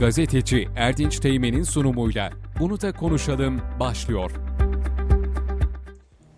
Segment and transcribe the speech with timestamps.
[0.00, 4.30] Gazeteci Erdinç Teğmen'in sunumuyla Bunu da konuşalım başlıyor.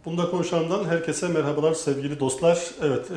[0.04, 2.71] Bunda konuşandan herkese merhabalar sevgili dostlar.
[2.83, 3.17] Evet, e,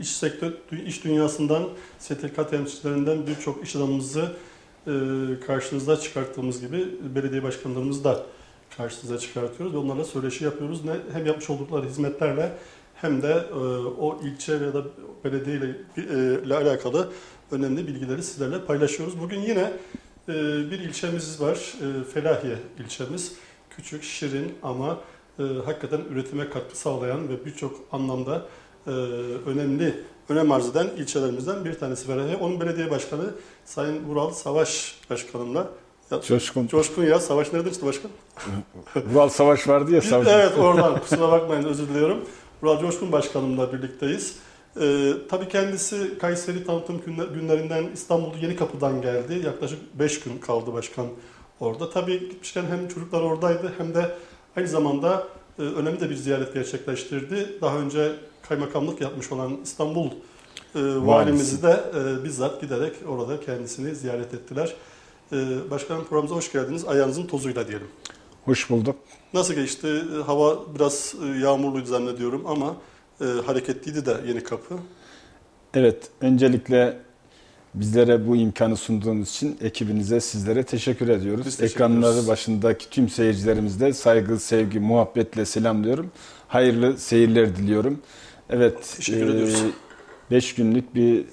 [0.00, 0.52] iş sektör,
[0.86, 1.68] iş dünyasından,
[1.98, 4.32] STK temsilcilerinden birçok iş adamımızı
[4.86, 4.92] e,
[5.46, 8.26] karşınıza çıkarttığımız gibi belediye başkanlarımızı da
[8.76, 10.84] karşınıza çıkartıyoruz ve onlarla söyleşi yapıyoruz.
[10.84, 12.52] Ne, hem yapmış oldukları hizmetlerle
[12.94, 13.54] hem de e,
[13.98, 14.84] o ilçe ya da
[15.24, 17.12] belediye ile, alakalı
[17.50, 19.20] önemli bilgileri sizlerle paylaşıyoruz.
[19.20, 19.72] Bugün yine
[20.70, 21.74] bir ilçemiz var,
[22.14, 23.32] Felahiye ilçemiz.
[23.76, 24.98] Küçük, şirin ama
[25.38, 28.46] e, hakikaten üretime katkı sağlayan ve birçok anlamda
[28.86, 28.90] e,
[29.46, 29.94] önemli
[30.28, 32.36] önem arz eden ilçelerimizden bir tanesi Ferahiye.
[32.36, 33.24] Onun belediye başkanı
[33.64, 35.68] Sayın Vural Savaş Başkanımla
[36.26, 36.66] Coşkun.
[36.66, 37.20] Coşkun ya.
[37.20, 38.10] Savaş nereden çıktı başkan?
[39.12, 40.02] Vural Savaş vardı ya.
[40.02, 40.26] Savaş.
[40.28, 41.00] evet oradan.
[41.00, 42.18] Kusura bakmayın özür diliyorum.
[42.62, 44.36] Vural Coşkun Başkanımla birlikteyiz.
[44.80, 47.00] Ee, tabii kendisi Kayseri tanıtım
[47.34, 49.42] günlerinden İstanbul Yeni Kapı'dan geldi.
[49.46, 51.06] Yaklaşık 5 gün kaldı başkan
[51.60, 51.90] orada.
[51.90, 54.10] Tabii gitmişken hem çocuklar oradaydı hem de
[54.56, 57.58] Aynı zamanda e, önemli de bir ziyaret gerçekleştirdi.
[57.60, 58.12] Daha önce
[58.48, 60.10] kaymakamlık yapmış olan İstanbul e,
[60.82, 64.74] valimizi de e, bizzat giderek orada kendisini ziyaret ettiler.
[65.32, 65.36] E,
[65.70, 66.84] başkanım programımıza hoş geldiniz.
[66.84, 67.88] Ayağınızın tozuyla diyelim.
[68.44, 68.96] Hoş bulduk.
[69.34, 70.02] Nasıl geçti?
[70.18, 72.76] E, hava biraz e, yağmurluydu zannediyorum ama
[73.20, 74.74] e, hareketliydi de yeni kapı.
[75.74, 76.96] Evet, öncelikle
[77.74, 81.46] Bizlere bu imkanı sunduğunuz için ekibinize, sizlere teşekkür ediyoruz.
[81.46, 82.28] Biz teşekkür Ekranları ediyoruz.
[82.28, 86.10] başındaki tüm seyircilerimizde saygı, sevgi, muhabbetle selamlıyorum.
[86.48, 88.02] Hayırlı seyirler diliyorum.
[88.50, 89.64] Evet, teşekkür e, ediyoruz.
[90.30, 91.26] Beş günlük bir e,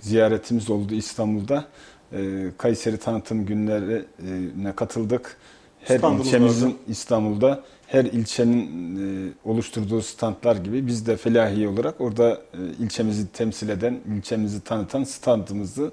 [0.00, 1.64] ziyaretimiz oldu İstanbul'da.
[2.12, 5.36] E, Kayseri tanıtım günlerine katıldık.
[5.80, 6.78] Her ilçemizin.
[6.88, 7.64] İstanbul'da
[7.94, 14.00] her ilçenin e, oluşturduğu standlar gibi biz de Felahiye olarak orada e, ilçemizi temsil eden,
[14.16, 15.92] ilçemizi tanıtan standımızı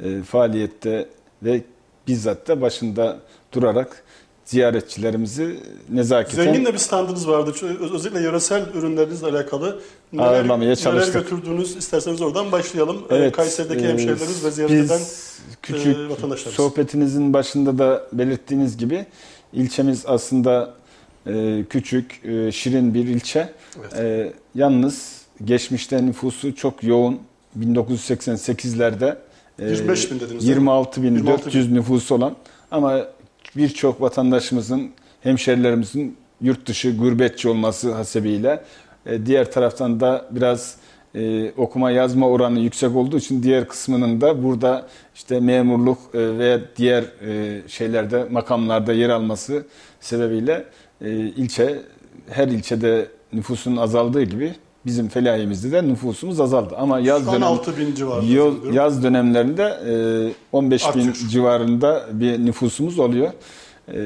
[0.00, 1.08] e, faaliyette
[1.42, 1.62] ve
[2.08, 3.18] bizzat da başında
[3.52, 4.04] durarak
[4.44, 6.44] ziyaretçilerimizi nezaketen...
[6.44, 7.52] Zengin de bir standınız vardı.
[7.94, 9.80] Özellikle yöresel ürünlerinizle alakalı
[10.12, 11.14] neler, ağırlamaya çalıştık.
[11.14, 11.76] Neler götürdünüz?
[11.76, 13.02] İsterseniz oradan başlayalım.
[13.10, 15.00] Evet, Kayseri'deki hemşehrilerimiz ve ziyaret eden
[15.62, 16.56] küçük vatandaşlarımız.
[16.56, 19.06] sohbetinizin başında da belirttiğiniz gibi
[19.52, 20.81] ilçemiz aslında
[21.26, 23.48] e, küçük, e, şirin bir ilçe.
[23.80, 23.94] Evet.
[23.98, 27.20] E, yalnız geçmişte nüfusu çok yoğun.
[27.60, 29.16] 1988'lerde
[29.58, 30.44] 25 bin dediniz.
[30.44, 31.74] 26 bin 400 bin.
[31.74, 32.36] nüfusu olan
[32.70, 33.06] ama
[33.56, 34.90] birçok vatandaşımızın,
[35.20, 38.64] hemşerilerimizin yurt dışı gurbetçi olması hasebiyle
[39.24, 40.76] diğer taraftan da biraz
[41.14, 46.60] e, okuma yazma oranı yüksek olduğu için diğer kısmının da burada işte memurluk e, veya
[46.76, 49.66] diğer e, şeylerde makamlarda yer alması
[50.00, 50.64] sebebiyle e,
[51.10, 51.82] ilçe
[52.30, 54.54] her ilçede nüfusun azaldığı gibi
[54.86, 56.74] bizim felahimizde de nüfusumuz azaldı.
[56.78, 58.32] Ama yaz dönem 6 bin civarında.
[58.32, 59.78] Yaz, yaz dönemlerinde
[60.32, 60.98] e, 15 Artır.
[60.98, 63.30] bin civarında bir nüfusumuz oluyor.
[63.94, 63.98] E,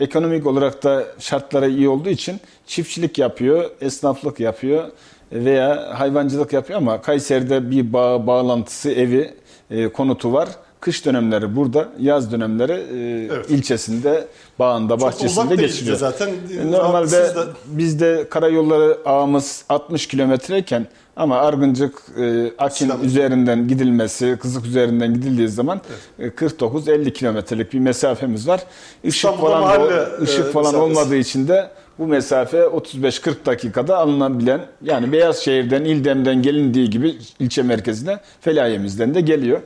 [0.00, 4.90] ekonomik olarak da şartları iyi olduğu için çiftçilik yapıyor, esnaflık yapıyor
[5.32, 9.34] veya hayvancılık yapıyor ama Kayseri'de bir bağ, bağlantısı, evi,
[9.70, 10.48] e, konutu var.
[10.86, 13.50] Kış dönemleri burada, yaz dönemleri e, evet.
[13.50, 14.26] ilçesinde,
[14.58, 15.96] bağında, bahçesinde geçiriyor.
[15.96, 16.28] zaten.
[16.28, 17.40] E, normalde de...
[17.66, 20.86] bizde karayolları ağımız 60 kilometreyken
[21.16, 23.04] ama Argıncık, e, Akin Sinan.
[23.04, 25.80] üzerinden gidilmesi, Kızık üzerinden gidildiği zaman
[26.18, 26.32] evet.
[26.40, 28.60] 49-50 kilometrelik bir mesafemiz var.
[29.04, 35.12] Işık falan mahalle, ışık e, falan olmadığı için de bu mesafe 35-40 dakikada alınabilen yani
[35.12, 39.60] Beyazşehir'den, İldem'den gelindiği gibi ilçe merkezine Felahiye'mizden de geliyor.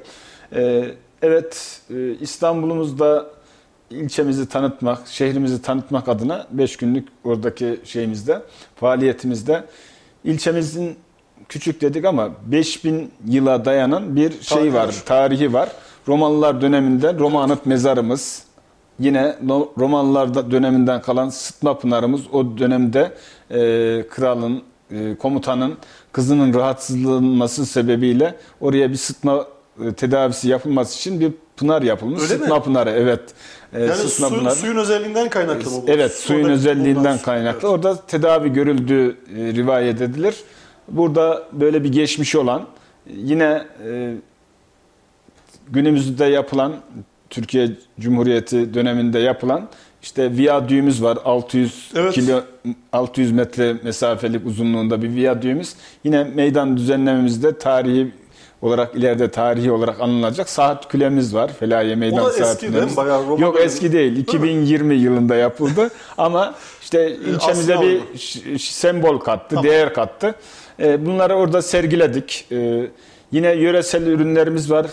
[0.54, 0.84] Ee,
[1.22, 3.26] evet e, İstanbul'umuzda
[3.90, 8.42] ilçemizi tanıtmak, şehrimizi tanıtmak adına 5 günlük oradaki şeyimizde,
[8.76, 9.64] faaliyetimizde
[10.24, 10.96] ilçemizin
[11.48, 15.68] küçük dedik ama 5000 yıla dayanan bir şey var, tarihi var.
[16.08, 18.50] Romalılar döneminden Roma anıt mezarımız,
[19.00, 19.36] Yine
[19.78, 23.12] Romalılar döneminden kalan sıtma pınarımız o dönemde
[23.50, 23.58] e,
[24.10, 25.74] kralın, e, komutanın
[26.12, 29.46] kızının rahatsızlanması sebebiyle oraya bir sıtma
[29.96, 32.22] tedavisi yapılması için bir pınar yapılmış.
[32.22, 32.62] Öyle sıtma mi?
[32.62, 33.20] pınarı evet.
[33.72, 34.54] E, yani sıtma su, pınarı.
[34.54, 35.90] suyun özelliğinden kaynaklı mı bu?
[35.90, 37.58] Evet suyun Orada özelliğinden kaynaklı.
[37.58, 37.64] Evet.
[37.64, 39.14] Orada tedavi görüldüğü e,
[39.54, 40.36] rivayet edilir.
[40.88, 42.66] Burada böyle bir geçmiş olan
[43.06, 44.14] yine e,
[45.68, 46.76] günümüzde yapılan
[47.30, 47.68] Türkiye
[48.00, 49.68] Cumhuriyeti döneminde yapılan
[50.02, 51.18] işte viyadüğümüz var.
[51.24, 52.14] 600 evet.
[52.14, 52.40] kilo
[52.92, 55.74] 600 metre mesafelik uzunluğunda bir viyadüğümüz.
[56.04, 58.12] Yine meydan düzenlememizde tarihi
[58.62, 61.52] olarak ileride tarihi olarak anılacak saat külemiz var.
[61.60, 62.96] Felahiye meydan saat eski değil mi?
[62.96, 64.16] Bayağı Roma Yok eski değil.
[64.16, 65.90] 2020 yılında yapıldı.
[66.18, 69.64] Ama işte ilçemize Aslında bir sembol kattı, tamam.
[69.64, 70.34] değer kattı.
[70.80, 72.46] E, bunları orada sergiledik.
[72.52, 72.86] E,
[73.32, 74.86] yine yöresel ürünlerimiz var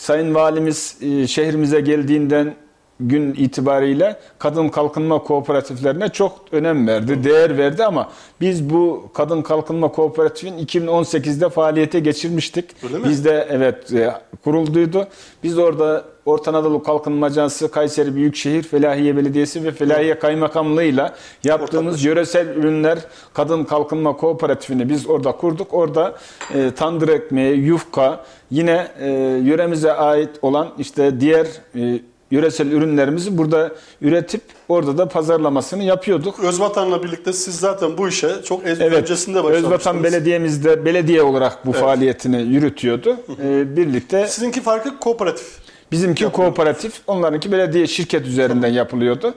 [0.00, 2.54] Sayın Valimiz e, şehrimize geldiğinden
[3.00, 8.10] gün itibariyle kadın kalkınma kooperatiflerine çok önem verdi, değer verdi ama
[8.40, 12.64] biz bu kadın kalkınma kooperatifin 2018'de faaliyete geçirmiştik.
[13.04, 14.14] Bizde evet e,
[14.44, 15.08] kurulduydu.
[15.42, 21.14] Biz orada Orta Anadolu Kalkınma Ajansı, Kayseri Büyükşehir, Felahiye Belediyesi ve Felahiye Kaymakamlığı'yla
[21.44, 22.08] yaptığımız Ortaklaşa.
[22.08, 22.98] yöresel ürünler
[23.34, 25.74] kadın kalkınma kooperatifini biz orada kurduk.
[25.74, 26.14] Orada
[26.54, 29.10] e, tandır ekmeği, yufka, yine e,
[29.44, 32.00] yöremize ait olan işte diğer e,
[32.30, 33.72] yöresel ürünlerimizi burada
[34.02, 36.38] üretip orada da pazarlamasını yapıyorduk.
[36.44, 39.64] Özvatan'la birlikte siz zaten bu işe çok ez- Evet, öncesinde başlamıştınız.
[39.72, 43.16] Özvatan Belediye'mizde belediye olarak bu faaliyetini yürütüyordu.
[43.44, 45.46] E, birlikte Sizinki farkı kooperatif.
[45.92, 49.34] Bizimki kooperatif, onlarınki belediye şirket üzerinden yapılıyordu.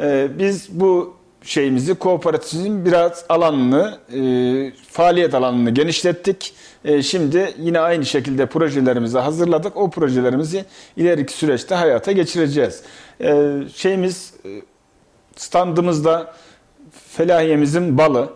[0.00, 1.14] Ee, biz bu
[1.44, 6.54] şeyimizi kooperatifin biraz alanını, e, faaliyet alanını genişlettik.
[6.84, 9.76] E, şimdi yine aynı şekilde projelerimizi hazırladık.
[9.76, 10.64] O projelerimizi
[10.96, 12.82] ileriki süreçte hayata geçireceğiz.
[13.20, 14.48] E, şeyimiz e,
[15.36, 16.34] standımızda
[17.08, 18.28] felahiyemizin balı,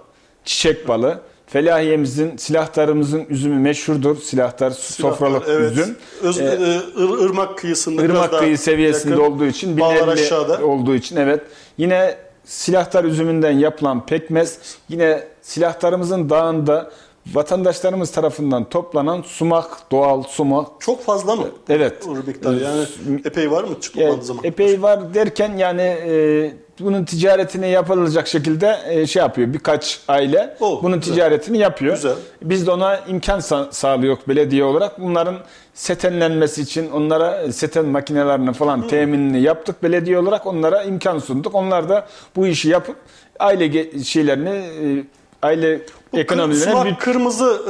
[0.44, 1.20] çiçek balı.
[1.46, 4.16] Felahiyemizin, silahlarımızın üzümü meşhurdur.
[4.16, 5.72] Silahlar sofralık evet.
[5.72, 5.96] üzüm.
[6.22, 6.80] Öz, Ee,
[7.24, 9.24] ırmak kıyısında Irmak kıyı seviyesinde yakın.
[9.24, 10.64] olduğu için Bağlar aşağıda.
[10.66, 11.40] olduğu için evet.
[11.78, 12.16] Yine
[12.48, 14.58] silahlar üzümünden yapılan pekmez
[14.88, 16.90] yine silahlarımızın dağında
[17.34, 20.68] vatandaşlarımız tarafından toplanan sumak, doğal sumak.
[20.80, 21.48] Çok fazla mı?
[21.68, 22.06] Evet.
[22.08, 22.86] O miktar yani
[23.24, 24.44] epey var mı Evet, çıkmadığı zaman?
[24.44, 30.82] epey var derken yani e, bunun ticaretini yapılacak şekilde e, şey yapıyor birkaç aile Oh,
[30.82, 31.14] bunun güzel.
[31.14, 31.94] ticaretini yapıyor.
[31.94, 32.14] Güzel.
[32.42, 35.00] Biz de ona imkan sa- sağlıyor belediye olarak.
[35.00, 35.36] Bunların
[35.74, 41.54] setenlenmesi için onlara seten makinelerini falan teminini yaptık belediye olarak onlara imkan sunduk.
[41.54, 42.96] Onlar da bu işi yapıp
[43.38, 45.04] aile şeylerini e,
[45.42, 45.80] aile
[46.12, 47.62] Bu ekonomilerine bir sumak kırmızı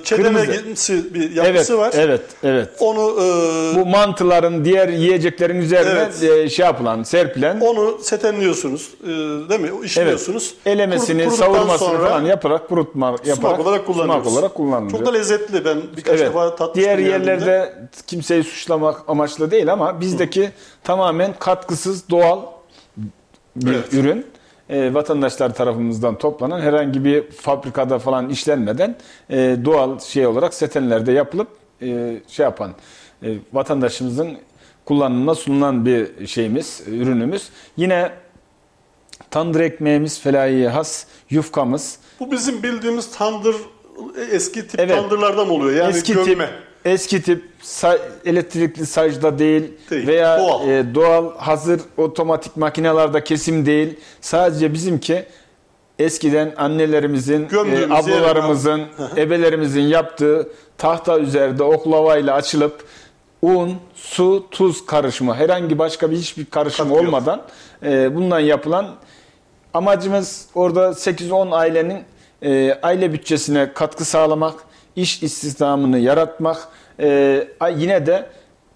[0.00, 0.62] e, çedeme Kırmızı.
[0.62, 1.92] gimsi bir yapısı evet, var.
[1.96, 2.68] Evet, evet.
[2.80, 5.90] Onu e, Bu mantıların diğer yiyeceklerin üzerine
[6.22, 6.22] Evet.
[6.22, 8.90] e, şey yapılan, serpilen onu setenliyorsunuz.
[9.04, 9.06] E,
[9.48, 9.70] değil mi?
[9.84, 10.54] İşliyorsunuz.
[10.66, 14.24] elemesini, Kurut- savurmasını falan yaparak kurutma yaparak olarak kullanıyoruz.
[14.24, 14.90] sumak olarak kullanılıyor.
[14.98, 15.64] Çok da lezzetli.
[15.64, 16.28] Ben birkaç Evet.
[16.30, 16.74] defa tatmıştım.
[16.82, 17.74] Diğer yerlerde
[18.06, 20.50] kimseyi suçlamak amaçlı değil ama bizdeki
[20.84, 22.40] tamamen katkısız doğal
[23.56, 23.94] bir Evet.
[23.94, 24.26] ürün.
[24.70, 28.96] E, vatandaşlar tarafımızdan toplanan herhangi bir fabrikada falan işlenmeden
[29.30, 31.48] e, doğal şey olarak setenlerde yapılıp
[31.82, 32.72] e, şey yapan
[33.22, 34.38] e, vatandaşımızın
[34.84, 37.48] kullanımına sunulan bir şeyimiz, ürünümüz.
[37.76, 38.12] Yine
[39.30, 43.56] tandır ekmeğimiz, felahiye has, yufkamız, Bu bizim bildiğimiz tandır
[44.30, 44.96] eski tip Evet.
[44.96, 45.76] tandırlardan oluyor.
[45.76, 46.24] Yani eski gömme.
[46.24, 50.68] tip eski tip sa- elektrikli sacda değil, Değil, veya doğal.
[50.68, 53.94] e, doğal hazır otomatik makinelerde kesim değil.
[54.20, 55.24] Sadece bizimki
[55.98, 58.82] eskiden annelerimizin, e, ablalarımızın,
[59.16, 60.48] ebelerimizin yaptığı
[60.78, 62.84] tahta üzerinde oklavayla açılıp
[63.42, 67.42] un, su, tuz karışımı herhangi başka bir hiçbir karışım Katkı olmadan
[67.82, 68.94] e, bundan yapılan
[69.74, 72.02] Amacımız orada 8-10 ailenin
[72.42, 74.54] e, aile bütçesine katkı sağlamak,
[74.96, 76.68] iş istihdamını yaratmak.
[77.00, 78.26] E, yine de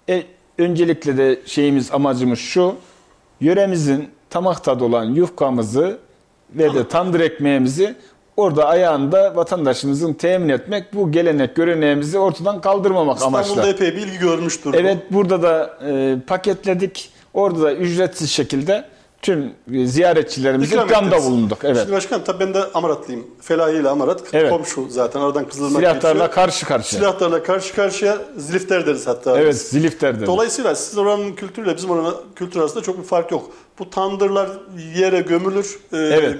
[0.09, 0.23] e,
[0.57, 2.75] öncelikle de şeyimiz amacımız şu,
[3.41, 5.99] yöremizin tamak tadı olan yufkamızı
[6.55, 7.95] ve de tandır ekmeğimizi
[8.37, 13.67] orada ayağında vatandaşımızın temin etmek, bu gelenek göreneğimizi ortadan kaldırmamak İstanbul'da amaçlı.
[13.67, 14.73] epey bilgi görmüştür.
[14.73, 17.09] Evet burada da e, paketledik.
[17.33, 18.85] Orada da ücretsiz şekilde
[19.21, 19.53] tüm
[19.85, 21.31] ziyaretçilerimize İkram ikramda ettiniz.
[21.31, 21.57] bulunduk.
[21.63, 21.77] Evet.
[21.77, 23.27] Şimdi başkanım tabii ben de Amaratlıyım.
[23.41, 24.49] Felahi ile Amarat Evet.
[24.49, 26.31] komşu zaten aradan Kızılırmak Silahlarla geçiyor.
[26.31, 26.99] karşı karşıya.
[27.01, 29.37] Silahlarla karşı karşıya zilifter deriz hatta.
[29.41, 29.61] Evet, biz.
[29.61, 30.25] Zilifter dedi.
[30.25, 33.49] Dolayısıyla siz oranın kültürüyle bizim oranın kültür arasında çok bir fark yok.
[33.79, 34.49] Bu tandırlar
[34.95, 35.79] yere gömülür.
[35.93, 36.35] Ee, Evet.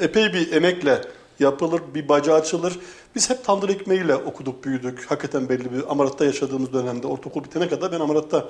[0.00, 1.00] Epey bir emekle
[1.40, 2.78] yapılır, bir baca açılır.
[3.14, 5.04] Biz hep tandır ekmeğiyle okuduk, büyüdük.
[5.10, 8.44] Hakikaten belli bir Amarat'ta yaşadığımız dönemde, ortaokul bitene kadar ben Amarat'ta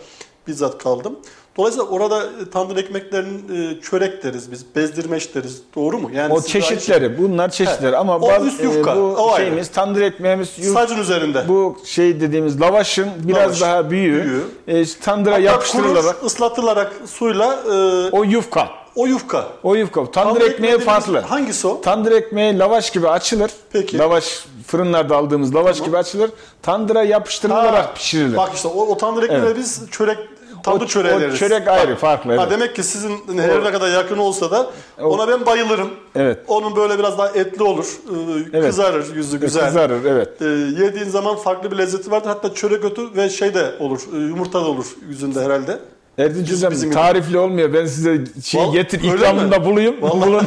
[0.46, 1.18] bizzat kaldım.
[1.56, 5.62] Dolayısıyla orada e, tandır ekmeklerin e, çörek deriz biz, bezdirmeç deriz.
[5.76, 6.10] Doğru mu?
[6.14, 7.96] Yani o de aynı çeşitleri, bunlar çeşitleri He.
[7.96, 9.42] ama O bazı üst yufka, e, bu o ayrı.
[9.44, 11.48] şeyimiz tandır ekmeğimiz yuf- Sacın üzerinde.
[11.48, 14.80] bu şey dediğimiz lavaşın biraz Lavaş, daha büyüğü, büyüğü.
[14.80, 18.79] e, tandıra Hatta yapıştırılarak kurur, ıslatılarak suyla e, o yufka.
[19.00, 19.48] O yufka.
[19.62, 20.10] O yufka.
[20.10, 21.18] Tandır, Tandır ekmeği farklı.
[21.18, 21.80] Hangisi o?
[21.80, 23.50] Tandır ekmeği lavaş gibi açılır.
[23.72, 23.98] Peki.
[23.98, 26.30] Lavaş fırınlarda aldığımız lavaş gibi açılır.
[26.62, 28.36] Tandıra yapıştırılarak Ha, pişirilir.
[28.36, 29.56] Bak işte o, o tandır ekmeği Evet.
[29.56, 30.18] biz çörek
[30.62, 31.38] tandır çöreği o deriz.
[31.38, 32.50] çörek ayrı, farklı, Ha, evet.
[32.52, 34.70] demek ki sizin her ne kadar yakın olsa da
[35.02, 35.90] ona ben bayılırım.
[36.16, 36.38] Evet.
[36.48, 37.86] Onun böyle biraz daha etli olur.
[38.10, 38.14] Ee,
[38.52, 38.66] Evet.
[38.66, 39.66] Kızarır yüzü güzel.
[39.66, 40.42] Kızarır evet.
[40.42, 40.44] Ee,
[40.84, 42.28] yediğin zaman farklı bir lezzeti vardır.
[42.28, 44.00] Hatta çörek otu ve şey de olur.
[44.14, 45.78] e, Yumurta da olur yüzünde herhalde.
[46.20, 47.72] Erdinç Hocam bizim- tarifli olmuyor.
[47.72, 50.02] Ben size şey Val- getir ikramında bulayım.
[50.02, 50.42] Bulun.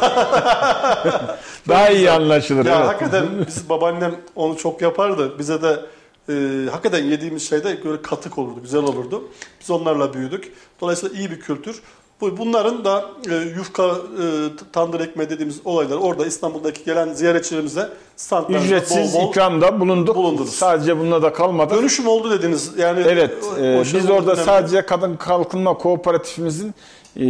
[1.68, 2.66] Daha iyi anlaşılır.
[2.66, 2.86] Ya evet.
[2.88, 5.38] hakikaten biz babaannem onu çok yapardı.
[5.38, 5.80] Bize de
[6.28, 6.34] e,
[6.70, 9.24] hakikaten yediğimiz şey de böyle katık olurdu, güzel olurdu.
[9.60, 10.52] Biz onlarla büyüdük.
[10.80, 11.82] Dolayısıyla iyi bir kültür.
[12.20, 14.24] Bu- Bunların da e, yufka, e,
[14.72, 20.16] tandır ekmeği dediğimiz olaylar orada İstanbul'daki gelen ziyaretçilerimize standlarında Ücretsiz bol bol ikramda bulunduk.
[20.16, 20.50] bulundunuz.
[20.50, 21.78] Sadece bununla da kalmadık.
[21.78, 22.70] dönüşüm oldu dediniz.
[22.78, 24.44] Yani Evet, e, o biz orada önemli.
[24.44, 26.74] sadece Kadın Kalkınma Kooperatifimizin
[27.16, 27.22] e,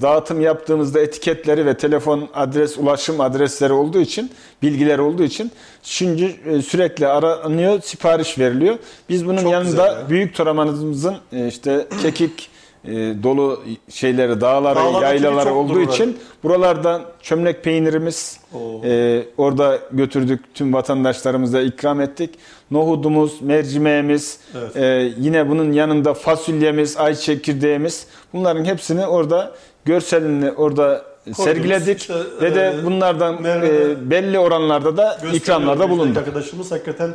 [0.00, 4.30] dağıtım yaptığımızda etiketleri ve telefon adres, ulaşım adresleri olduğu için,
[4.62, 5.50] bilgiler olduğu için
[5.82, 8.78] şimdi e, sürekli aranıyor, sipariş veriliyor.
[9.08, 10.08] Biz bunun Çok yanında güzel ya.
[10.08, 12.50] büyük toramanımızın e, işte kekik
[12.84, 12.90] e,
[13.22, 18.86] dolu şeyleri, dağları, Dağlardaki yaylaları olduğu için buralardan çömlek peynirimiz Oo.
[18.86, 22.30] e, orada götürdük tüm vatandaşlarımıza ikram ettik.
[22.70, 24.76] Nohudumuz, mercimeğimiz, Evet.
[24.76, 29.52] e, yine bunun yanında fasulyemiz, ay çekirdeğimiz bunların hepsini orada
[29.84, 36.16] görselini orada sergiledik İşte, ve de e, bunlardan Merve'de e, belli oranlarda da ikramlarda bulunduk.
[36.16, 37.10] Arkadaşımız hakikaten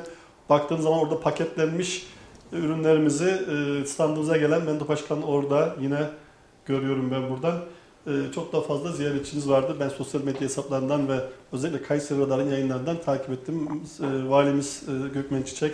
[0.49, 2.07] baktığın zaman orada paketlenmiş
[2.51, 3.25] ürünlerimizi
[3.81, 6.09] e, standımıza gelen Mendo Başkan orada yine
[6.65, 7.55] görüyorum ben buradan.
[8.07, 9.75] E, Çok daha fazla ziyaretçiniz vardı.
[9.79, 11.19] Ben sosyal medya hesaplarından ve
[11.53, 13.69] özellikle Kayseri Radar'ın yayınlarından takip ettim.
[14.01, 15.73] E, Valimiz e, Gökmen Çiçek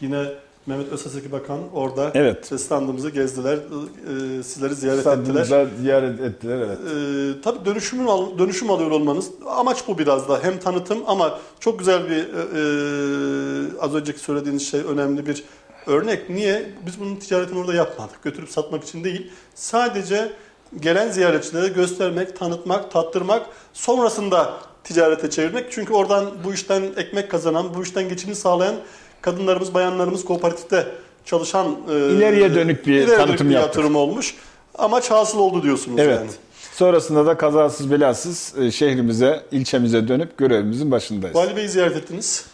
[0.00, 0.24] yine
[0.66, 2.52] Mehmet Özseseki Bakan orada Evet.
[2.52, 3.56] e, standımızı gezdiler.
[3.56, 5.14] E, Sizleri ziyaret ettiler.
[5.16, 6.78] Standımıza ziyaret ettiler evet.
[6.78, 9.30] Ee, tabii dönüşümün al- dönüşüm alıyor olmanız.
[9.46, 10.38] Amaç bu biraz da.
[10.42, 15.44] Hem tanıtım ama çok güzel bir e, e, az önceki söylediğiniz şey önemli bir
[15.86, 16.30] örnek.
[16.30, 16.70] Niye?
[16.86, 18.22] Biz bunun ticaretini orada yapmadık.
[18.22, 19.30] Götürüp satmak için değil.
[19.54, 20.32] Sadece
[20.80, 25.72] gelen ziyaretçilere göstermek, tanıtmak, tattırmak, sonrasında ticarete çevirmek.
[25.72, 28.74] Çünkü oradan bu işten ekmek kazanan, bu işten geçimini sağlayan
[29.22, 30.86] kadınlarımız, bayanlarımız kooperatifte
[31.24, 33.76] çalışan e, İleriye dönük bir ileriye tanıtım bir yaptık.
[33.76, 34.34] yatırım olmuş.
[34.78, 36.16] Amaç hasıl oldu diyorsunuz Evet.
[36.18, 36.30] yani.
[36.74, 41.36] Sonrasında da kazasız belasız e, şehrimize, ilçemize dönüp görevimizin başındayız.
[41.36, 42.44] Vali Bey'i ziyaret ettiniz.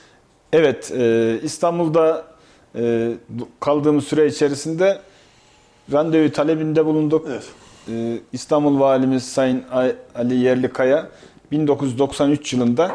[0.53, 2.25] Evet, e, İstanbul'da
[2.77, 3.13] e,
[3.61, 4.99] kaldığımız süre içerisinde
[5.93, 7.27] randevu talebinde bulunduk.
[7.31, 7.45] Evet.
[7.89, 11.09] E, İstanbul Valimiz Sayın Ay- Ali Yerlikaya
[11.53, 12.91] 1993 yılında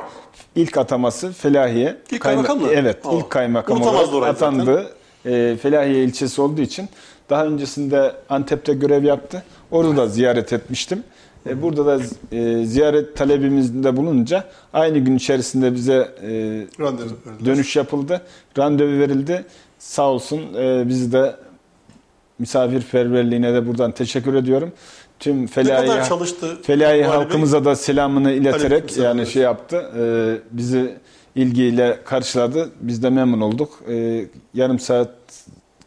[0.56, 1.98] ilk ataması Felahiye.
[2.12, 2.68] İlk kaymakam mı?
[2.72, 4.94] Evet, Aa, ilk kaymakam olarak atandı.
[5.26, 6.90] E, Felahiye ilçesi olduğu için
[7.30, 9.44] daha öncesinde Antep'te görev yaptı.
[9.72, 11.04] Orada da ziyaret etmiştim.
[11.50, 12.00] E, Burada da
[12.32, 16.30] e, ziyaret talebimizde bulununca aynı gün içerisinde bize e,
[16.80, 17.10] Randevu
[17.46, 18.22] dönüş yapıldı.
[18.58, 19.46] Randevu verildi.
[19.82, 21.36] Sağ olsun e, bizi de
[22.40, 24.72] misafirperverliğine de buradan teşekkür ediyorum.
[25.20, 26.58] Tüm Felahi, çalıştı?
[26.64, 29.92] Felahi halkımıza da selamını ileterek yani şey yaptı.
[29.98, 30.04] e,
[30.52, 30.98] bizi
[31.36, 32.70] ilgiyle karşıladı.
[32.82, 33.80] Biz de memnun olduk.
[33.90, 35.10] E, yarım saat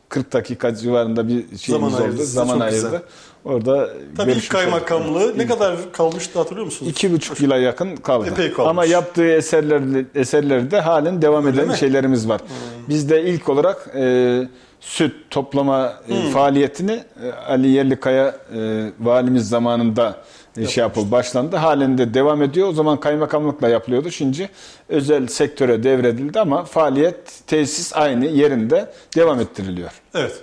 [0.08, 2.02] 40 dakika civarında bir şeyimiz Zaman oldu.
[2.02, 2.76] ayırdı Zaman çok ayırdı.
[2.86, 3.02] güzel.
[3.44, 5.36] Orada Tabii ilk kaymakamlığı olduk.
[5.36, 6.90] ne kadar kalmıştı hatırlıyor musunuz?
[6.92, 8.28] İki buçuk yıla yakın kaldı.
[8.32, 8.70] Epey kalmış.
[8.70, 11.76] Ama yaptığı eserleri, eserleri de halen devam Öyle eden mi?
[11.78, 12.40] şeylerimiz var.
[12.88, 14.42] Biz de ilk olarak e,
[14.80, 16.30] süt toplama e, Hmm.
[16.30, 20.16] faaliyetini e, Ali Yerlikaya e, valimiz zamanında
[20.56, 21.56] e, şey yapıldı, başlandı.
[21.56, 22.68] Halen de devam ediyor.
[22.68, 24.10] O zaman kaymakamlıkla yapılıyordu.
[24.10, 24.48] Şimdi
[24.88, 29.90] özel sektöre devredildi ama faaliyet, tesis aynı yerinde devam ettiriliyor.
[30.14, 30.40] Evet.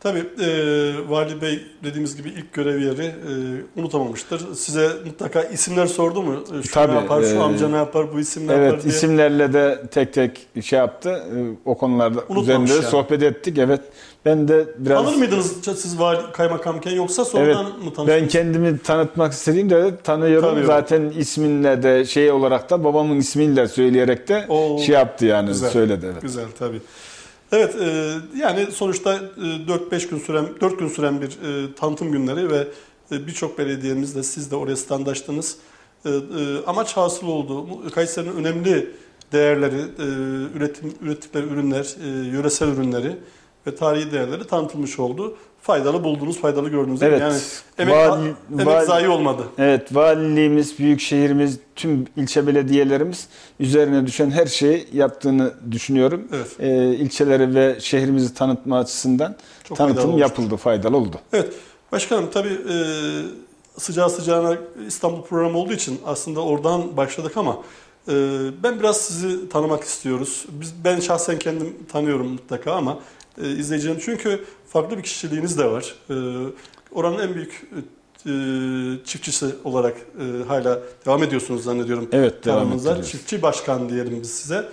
[0.00, 0.48] Tabii e,
[1.08, 4.54] Vali Bey dediğimiz gibi ilk görev yeri e, unutamamıştır.
[4.54, 6.44] Size mutlaka isimler sordu mu?
[6.62, 9.52] Şu Tabii, ne yapar, şu e, amca ne yapar, bu isim ne yapar Evet, isimlerle
[9.52, 11.08] de tek tek şey yaptı.
[11.10, 12.82] E, O konularda üzerinde yani.
[12.82, 13.58] sohbet ettik.
[13.58, 13.80] Evet.
[14.24, 18.08] Ben de biraz Tanır mıydınız siz vali, kaymakamken yoksa sonradan Evet, mı tanıştınız?
[18.08, 20.48] ben kendimi tanıtmak istediğimde tanıyorum.
[20.48, 20.66] Tanıyorum.
[20.66, 25.70] Zaten isminle de şey olarak da babamın ismiyle söyleyerek de Oo, şey yaptı yani güzel.
[25.70, 26.06] söyledi.
[26.12, 26.22] Evet.
[26.22, 26.80] Güzel tabii.
[27.52, 32.50] Evet e, yani sonuçta e, 4-5 gün süren 4 gün süren bir e, tanıtım günleri
[32.50, 32.68] ve
[33.12, 35.56] e, birçok belediyemiz de siz de oraya standaştınız.
[36.04, 36.14] E, e,
[36.66, 37.66] amaç hasıl oldu.
[37.90, 38.90] Kayseri'nin önemli
[39.32, 40.04] değerleri, e,
[40.56, 43.16] üretim ürettikleri ürünler, e, yöresel ürünleri
[43.66, 45.36] ve tarihi değerleri tanıtılmış oldu.
[45.68, 47.02] Faydalı buldunuz, faydalı gördünüz.
[47.02, 47.20] Evet.
[47.20, 47.38] Yani
[47.78, 49.42] emek, Vali- emek vali- zayi olmadı.
[49.58, 53.28] Evet, valiliğimiz, büyükşehirimiz, tüm ilçe belediyelerimiz
[53.60, 56.28] üzerine düşen her şeyi yaptığını düşünüyorum.
[56.32, 56.46] Evet.
[56.60, 61.16] Ee, ilçeleri ve şehrimizi tanıtma açısından Çok tanıtım yapıldı, faydalı oldu.
[61.32, 61.54] Evet.
[61.92, 62.76] Başkanım tabii e,
[63.80, 64.56] sıcağı sıcağına
[64.86, 67.58] İstanbul programı olduğu için aslında oradan başladık ama
[68.08, 68.12] e,
[68.62, 70.46] ben biraz sizi tanımak istiyoruz.
[70.48, 72.98] Biz, ben şahsen kendim tanıyorum mutlaka ama
[73.42, 75.94] e, izleyicilerim çünkü farklı bir kişiliğiniz de var.
[76.10, 76.14] E,
[76.92, 77.66] oranın en büyük
[78.26, 78.32] e,
[79.04, 82.08] çiftçisi olarak e, hala devam ediyorsunuz zannediyorum.
[82.12, 83.10] Evet, devam ettiriyoruz.
[83.10, 84.68] Çiftçi başkan diyelim biz size.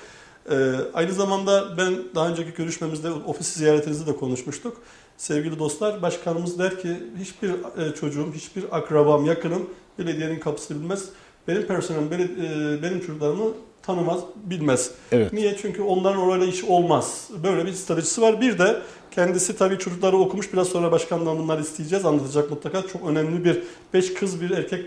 [0.93, 4.77] Aynı zamanda ben daha önceki görüşmemizde ofis ziyaretinizde de konuşmuştuk.
[5.17, 9.69] Sevgili dostlar, başkanımız der ki hiçbir e, çocuğum, hiçbir akrabam, yakınım
[9.99, 11.05] belediyenin kapısını bilmez.
[11.47, 13.45] Benim personelim, beli- e, benim çocuklarımı
[13.85, 14.91] tanımaz, bilmez.
[15.11, 15.33] Evet.
[15.33, 15.57] Niye?
[15.57, 17.29] Çünkü onların orayla iş olmaz.
[17.43, 18.41] Böyle bir stratejisi var.
[18.41, 20.53] Bir de kendisi tabii çocukları okumuş.
[20.53, 22.05] Biraz sonra başkandan bunları isteyeceğiz.
[22.05, 22.81] Anlatacak mutlaka.
[22.81, 23.63] Çok önemli bir
[23.93, 24.85] beş kız bir erkek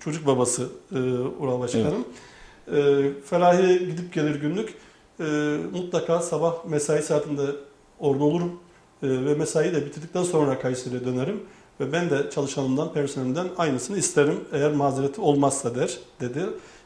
[0.00, 0.98] çocuk babası e,
[1.40, 2.04] Ural Başkanım.
[2.72, 4.74] E, Felahi'ye gidip gelir günlük.
[5.20, 5.24] E,
[5.72, 7.42] mutlaka sabah mesai saatinde
[7.98, 8.60] orada olurum.
[9.02, 11.40] E, ve mesai de bitirdikten sonra Kayseri'ye dönerim.
[11.80, 16.40] Ve ben de çalışanımdan, personelimden aynısını isterim eğer mazereti olmazsa der dedi.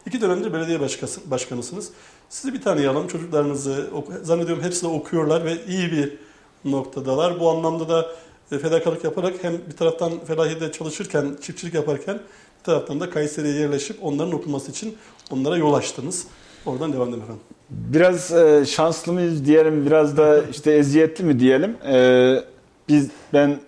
[0.07, 1.91] İki dönemdir belediye başkası, başkanısınız.
[2.29, 3.09] Sizi bir tanıyalım.
[3.09, 3.91] Çocuklarınızı
[4.23, 6.19] zannediyorum hepsi de okuyorlar ve iyi bir
[6.65, 7.41] noktadalar.
[7.41, 8.07] Bu anlamda da
[8.53, 12.21] e, fedakarlık yaparak hem bir taraftan Felahiye'de çalışırken, çiftçilik yaparken
[12.59, 14.97] bir taraftan da Kayseri'ye yerleşip onların okunması için
[15.31, 16.27] onlara yol açtınız.
[16.67, 17.43] Oradan devam edelim efendim.
[17.71, 21.77] Biraz e, şanslı mıyız diyelim, biraz da işte eziyetli mi diyelim.
[21.87, 22.45] E,
[22.89, 23.61] biz ben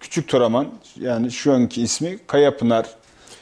[0.00, 0.66] Küçük Toraman
[1.00, 2.86] yani şu anki ismi Kayapınar.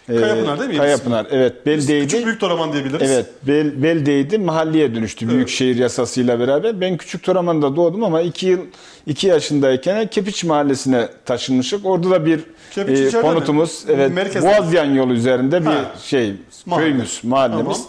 [0.08, 2.06] E, Kayapınar değil mi Kayapınar evet beldeydi.
[2.06, 3.10] Küçük Büyük Toraman diyebiliriz.
[3.10, 6.80] Evet, Bel, Belde'ydi, mahalleye dönüştü Büyükşehir yasasıyla beraber.
[6.80, 8.60] Ben Küçük Toraman'da doğdum ama 2 yıl
[9.06, 11.86] 2 yaşındayken Kepiç Mahallesi'ne taşınmışık.
[11.86, 12.40] Orada da bir
[12.74, 13.94] Kepiç e, konutumuz, mi?
[13.96, 14.48] evet, Merkezde.
[14.48, 15.92] Boğazyan yolu üzerinde bir Ha.
[16.04, 16.34] şey,
[16.66, 16.84] Mahalle.
[16.84, 17.80] köyümüz, mahallemiz.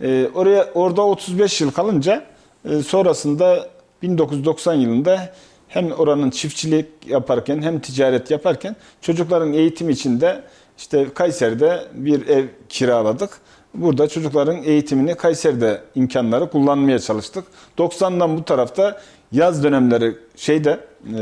[0.00, 2.24] E, oraya orada 35 yıl kalınca
[2.70, 3.68] e, sonrasında
[4.02, 5.32] 1990 yılında
[5.76, 10.42] hem oranın çiftçilik yaparken hem ticaret yaparken çocukların eğitimi için de
[10.78, 13.30] işte Kayseri'de bir ev kiraladık.
[13.74, 17.44] Burada çocukların eğitimini Kayseri'de imkanları kullanmaya çalıştık.
[17.78, 19.00] 90'dan bu tarafta
[19.32, 21.18] yaz dönemleri şeyde e,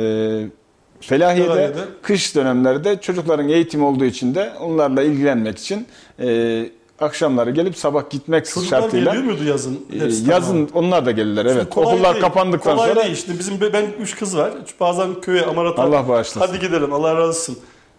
[1.00, 1.80] Felahiye'de, Felahiye'de.
[2.02, 5.87] kış dönemlerde çocukların eğitim olduğu için de onlarla ilgilenmek için
[6.20, 6.70] e,
[7.00, 9.80] akşamları gelip sabah gitmek Çocuklar şartıyla geliyor muydu yazın?
[9.96, 11.44] e, Hepsi yazın onlar da gelirler.
[11.44, 11.70] Şimdi Evet.
[11.70, 12.24] kolay Okullar değil.
[12.24, 13.14] kapandıktan kolay sonra değil.
[13.14, 14.52] İşte bizim ben üç kız var.
[14.80, 16.40] Bazen köye amarata Allah bağışlasın.
[16.52, 17.58] hadi gidelim Allah razı olsun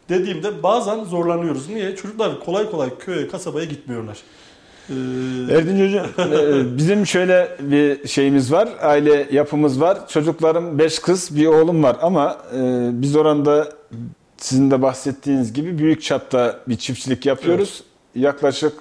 [0.09, 1.69] dediğimde bazen zorlanıyoruz.
[1.69, 1.95] Niye?
[1.95, 4.17] Çocuklar kolay kolay köye, kasabaya gitmiyorlar.
[4.89, 4.93] Ee,
[5.53, 10.07] Erdinç Hocam, e, bizim şöyle bir şeyimiz var, aile yapımız var.
[10.07, 13.69] Çocuklarım beş kız, bir oğlum var ama e, biz oranda
[14.37, 17.83] sizin de bahsettiğiniz gibi büyük çapta bir çiftçilik yapıyoruz.
[18.15, 18.74] Yaklaşık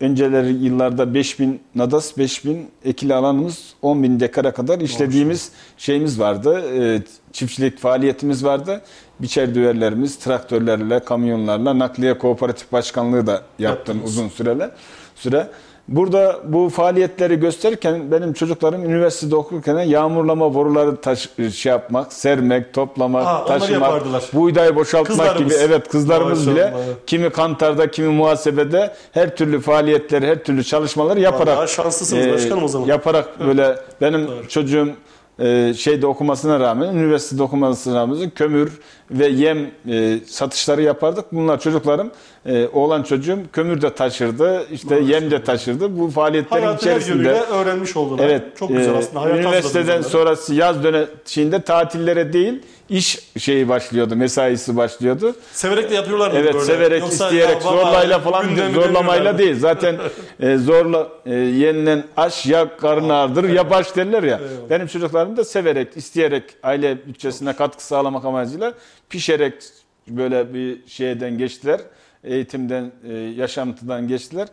[0.00, 6.62] önceleri yıllarda 5000 nadas, 5000 ekili alanımız, 10.000 dekara kadar işlediğimiz şeyimiz vardı.
[6.80, 8.82] E, çiftçilik faaliyetimiz vardı.
[9.20, 14.04] Biçer düverlerimiz, traktörlerle, kamyonlarla nakliye kooperatif başkanlığı da yaptım Yaptınız.
[14.04, 14.70] uzun süreler
[15.14, 15.48] süre.
[15.90, 23.26] Burada bu faaliyetleri gösterirken benim çocuklarım üniversitede okurken yağmurlama boruları taş, şey yapmak, sermek, toplamak,
[23.26, 24.02] Ha, taşımak,
[24.34, 25.52] buğday boşaltmak Kızlarımız.
[25.52, 26.70] gibi evet kızlarımız Maşallah.
[26.72, 26.74] bile
[27.06, 32.64] kimi kantarda, kimi muhasebede her türlü faaliyetleri, her türlü çalışmaları yaparak Vallahi şanslısınız e, başkanım
[32.64, 32.86] o zaman.
[32.86, 34.48] Yaparak böyle benim Doğru.
[34.48, 34.88] çocuğum
[35.40, 38.72] e, şeyde okumasına rağmen, üniversitede okumasına rağmen kömür
[39.10, 41.32] ve yem e, satışları yapardık.
[41.32, 42.10] Bunlar çocuklarım,
[42.46, 45.98] e, oğlan çocuğum kömür de taşırdı, işte yem de taşırdı.
[45.98, 48.24] Bu faaliyetlerin Hayatı her içerisinde yönüyle öğrenmiş oldular.
[48.24, 48.56] Evet.
[48.58, 49.22] Çok güzel e, aslında.
[49.22, 55.34] Hayat üniversiteden sonrası yaz döneminde tatillere değil iş şeyi başlıyordu, mesaisi başlıyordu.
[55.52, 56.64] Severek de yapıyorlar mı Evet böyle?
[56.64, 59.54] severek, Yoksa isteyerek, ya zorlayla falan değil, zorlamayla değil.
[59.58, 59.96] Zaten
[60.40, 64.36] e, zorla e, yenilen aş ya karın ağrıdır ya baş derler ya.
[64.38, 64.70] Eyvallah.
[64.70, 68.74] Benim çocuklarım da severek, isteyerek aile bütçesine katkı sağlamak amacıyla
[69.10, 69.54] pişerek
[70.08, 71.80] böyle bir şeyden geçtiler.
[72.24, 74.48] Eğitimden, e, yaşantıdan geçtiler.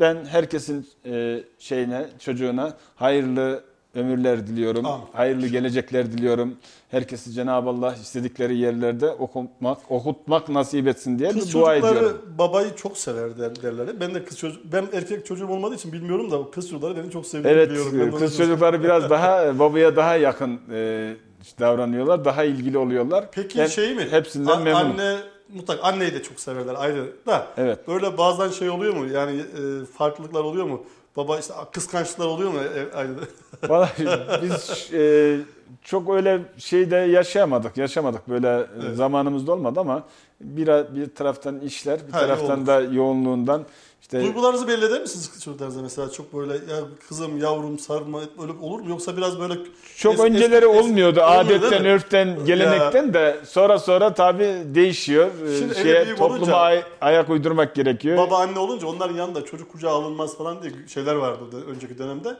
[0.00, 4.86] Ben herkesin e, şeyine, çocuğuna hayırlı ömürler diliyorum.
[4.86, 5.04] Amin.
[5.12, 6.56] Hayırlı gelecekler diliyorum.
[6.90, 12.22] Herkesi Cenab-ı Allah istedikleri yerlerde okutmak, okutmak nasip etsin diye Kız dua çocukları ediyorum.
[12.38, 14.00] babayı çok sever der, derler.
[14.00, 17.26] Ben de kız çocuk, ben erkek çocuğum olmadığı için bilmiyorum da kız çocukları beni çok
[17.26, 18.12] sevdiğini Evet, biliyorum.
[18.12, 21.14] De kız çocukları biraz daha babaya daha yakın e,
[21.60, 23.24] davranıyorlar, daha ilgili oluyorlar.
[23.32, 24.06] Peki Ben şey mi?
[24.10, 24.86] Hepsinden memnunum.
[24.90, 25.16] Anne
[25.54, 27.46] mutlaka anneyi de çok severler ayrı da.
[27.56, 27.88] Evet.
[27.88, 29.06] Böyle bazen şey oluyor mu?
[29.06, 30.82] Yani e, farklılıklar oluyor mu?
[31.16, 33.20] Baba işte kıskançlıklar oluyor mu e, ailede?
[33.68, 34.06] Vallahi
[34.42, 35.38] biz e,
[35.82, 38.96] çok öyle şeyde yaşayamadık, yaşamadık böyle e, Evet.
[38.96, 40.04] zamanımızda olmadı ama
[40.40, 43.64] bir bir taraftan işler, bir Ha, taraftan da yoğunluğundan
[44.02, 46.10] işte Duygularınızı belli eder misiniz çocuklarınıza mesela?
[46.10, 48.90] Çok böyle ya kızım yavrum sarma öyle olur mu?
[48.90, 49.54] Yoksa biraz böyle
[49.96, 51.20] Çok es- önceleri es- es- olmuyordu.
[51.20, 55.30] olmuyor değil Adetten, örften, gelenekten de sonra sonra tabi değişiyor.
[55.48, 58.18] Ee, Şimdi Şeye, topluma olunca- ay- ayak uydurmak gerekiyor.
[58.18, 62.36] Baba anne olunca onların yanında çocuk kucağa alınmaz falan diye şeyler vardı önceki dönemde.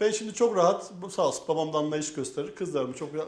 [0.00, 2.54] Ben şimdi çok rahat, sağ olsun babam da anlayış gösterir.
[2.54, 3.24] Kızlarımı çok ya-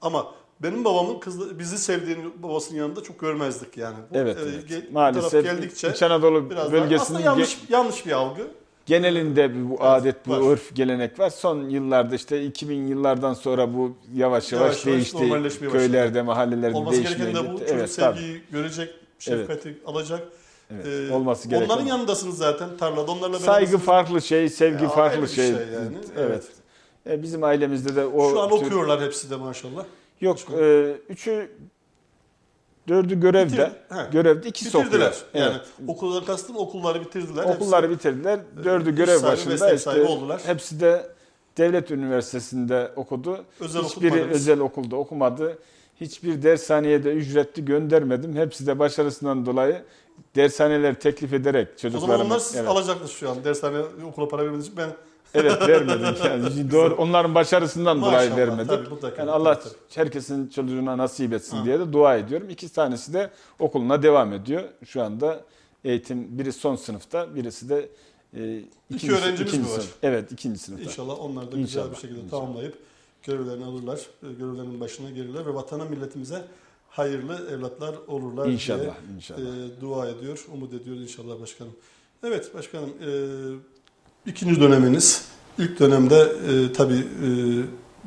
[0.00, 0.26] ama
[0.62, 3.96] benim babamın kızı, bizi sevdiğini babasının yanında çok görmezdik yani.
[4.10, 4.70] Bu, Evet, e, evet.
[4.70, 8.42] ge- Maalesef geldikçe İç Anadolu bölgesinin aslında yanlış yanlış bir algı.
[8.86, 10.52] genelinde bu adet, bu var.
[10.52, 11.30] örf, gelenek var.
[11.30, 15.16] Son yıllarda işte 2000 yıllardan sonra bu yavaş yavaş, Yavaş değişti.
[15.24, 15.82] normalleşmeye başladı.
[15.86, 18.16] Köylerde, mahallelerde Olması gereken de bu çocuk Evet, tabii.
[18.18, 20.28] sevgiyi görecek, şefkati alacak.
[20.74, 21.66] Evet, Ee, olması gereken.
[21.70, 23.12] Onların yanındasınız zaten tarlada.
[23.12, 25.46] Onlarla Saygı farklı şey, sevgi Ya, farklı şey.
[25.46, 26.44] şey yani, Evet.
[27.10, 29.84] E, bizim ailemizde de o Şu an tür- okuyorlar hepsi de maşallah.
[30.20, 31.50] Yok, e, üçü
[32.88, 33.52] dördü görevde.
[33.90, 34.10] Bitir- he.
[34.12, 35.06] Görevde ikisi Bitirdiler.
[35.06, 35.24] okuyor.
[35.34, 35.66] Yani Evet.
[35.88, 37.44] okuldan kastım okulları bitirdiler.
[37.44, 38.40] Okulları bitirdiler.
[38.64, 39.72] Dördü iş görev başında.
[39.74, 40.40] işte oldular.
[40.46, 41.06] hepsi de
[41.58, 43.44] devlet üniversitesinde okudu.
[43.60, 44.36] Özel Hiçbiri okumadınız.
[44.36, 45.58] özel okulda okumadı.
[46.00, 48.36] Hiçbir dershaneye de ücretli göndermedim.
[48.36, 49.82] Hepsi de başarısından dolayı
[50.36, 52.12] dershaneler teklif ederek O çocuklarımı...
[52.12, 52.68] zaman onlar siz evet.
[52.68, 53.44] alacaksınız şu an.
[53.44, 53.78] Dershane
[54.08, 54.90] okula para vermediğiniz için ben
[55.34, 56.06] Evet vermedim.
[56.24, 58.68] Yani doğru, onların başarısından dolayı Maşallah, vermedik.
[58.70, 61.64] tabii, mutlaka, yani Allah tabii, herkesin çocuğuna nasip etsin Ha.
[61.64, 62.50] diye de dua ediyorum.
[62.50, 64.62] İki tanesi de okuluna devam ediyor.
[64.86, 65.40] Şu anda
[65.84, 67.88] eğitim biri son sınıfta, birisi de
[68.36, 69.80] e, ikinci, öğrencimiz ikinci mi var?
[69.80, 69.94] sınıf.
[70.02, 70.84] Evet, ikinci sınıfta.
[70.90, 72.40] inşallah onlar da güzel İnşallah, bir şekilde inşallah.
[72.42, 72.78] tamamlayıp
[73.22, 73.98] görevlerini alırlar.
[74.22, 76.44] e, Görevlerinin başına gelirler ve vatana milletimize
[76.90, 79.40] hayırlı evlatlar olurlar diye İnşallah, inşallah.
[79.40, 81.72] e, dua ediyor, umut ediyoruz inşallah başkanım.
[82.24, 83.08] Evet başkanım, e,
[84.28, 85.22] ikinci döneminiz.
[85.58, 87.28] İlk dönemde e, tabii e,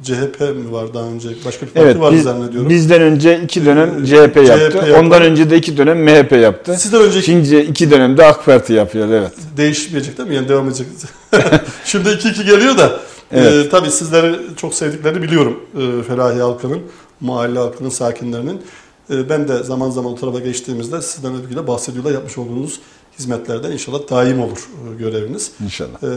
[0.03, 1.29] CHP mi var daha önce?
[1.45, 2.69] Başka bir parti Evet, vardı biz- zannediyorum.
[2.69, 4.39] bizden önce iki dönem Ee, CHP yaptı.
[4.77, 4.95] yaptı.
[4.99, 6.75] Ondan önce de iki dönem MHP yaptı.
[6.79, 9.31] Sizden önceki Şimdi iki dönemde AK Parti yapıyor, evet.
[9.57, 10.35] değişmeyecek değil mi?
[10.35, 10.87] Yani devam edecek.
[11.85, 12.99] Şimdi 2-2 geliyor da
[13.31, 13.65] Evet.
[13.65, 16.79] e, tabii sizleri çok sevdiklerini biliyorum e, Ferahi halkının,
[17.21, 18.61] mahalle halkının, sakinlerinin.
[19.09, 22.11] E, ben de zaman zaman o tarafa geçtiğimizde sizden övgüyle bahsediyorlar.
[22.11, 22.79] Yapmış olduğunuz
[23.19, 25.51] hizmetlerden inşallah daim olur e, göreviniz.
[25.63, 26.03] İnşallah.
[26.03, 26.07] E,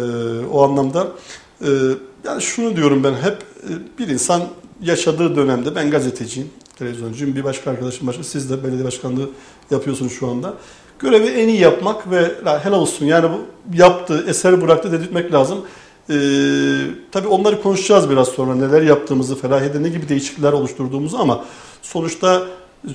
[0.47, 1.09] o anlamda
[1.61, 1.69] e,
[2.25, 4.43] yani şunu diyorum ben hep e, bir insan
[4.83, 7.37] yaşadığı dönemde ben gazeteciyim, televizyoncuyum.
[7.37, 9.31] Bir başka arkadaşım başka siz de belediye başkanlığı
[9.71, 10.55] yapıyorsunuz şu anda.
[10.99, 13.41] Görevi en iyi yapmak ve la helal olsun yani bu
[13.77, 15.59] yaptı, eseri bıraktı dedirtmek lazım.
[16.11, 16.15] Ee,
[17.13, 21.45] tabii onları konuşacağız biraz sonra neler yaptığımızı, Felahiye'de ne gibi değişiklikler oluşturduğumuzu ama
[21.83, 22.43] sonuçta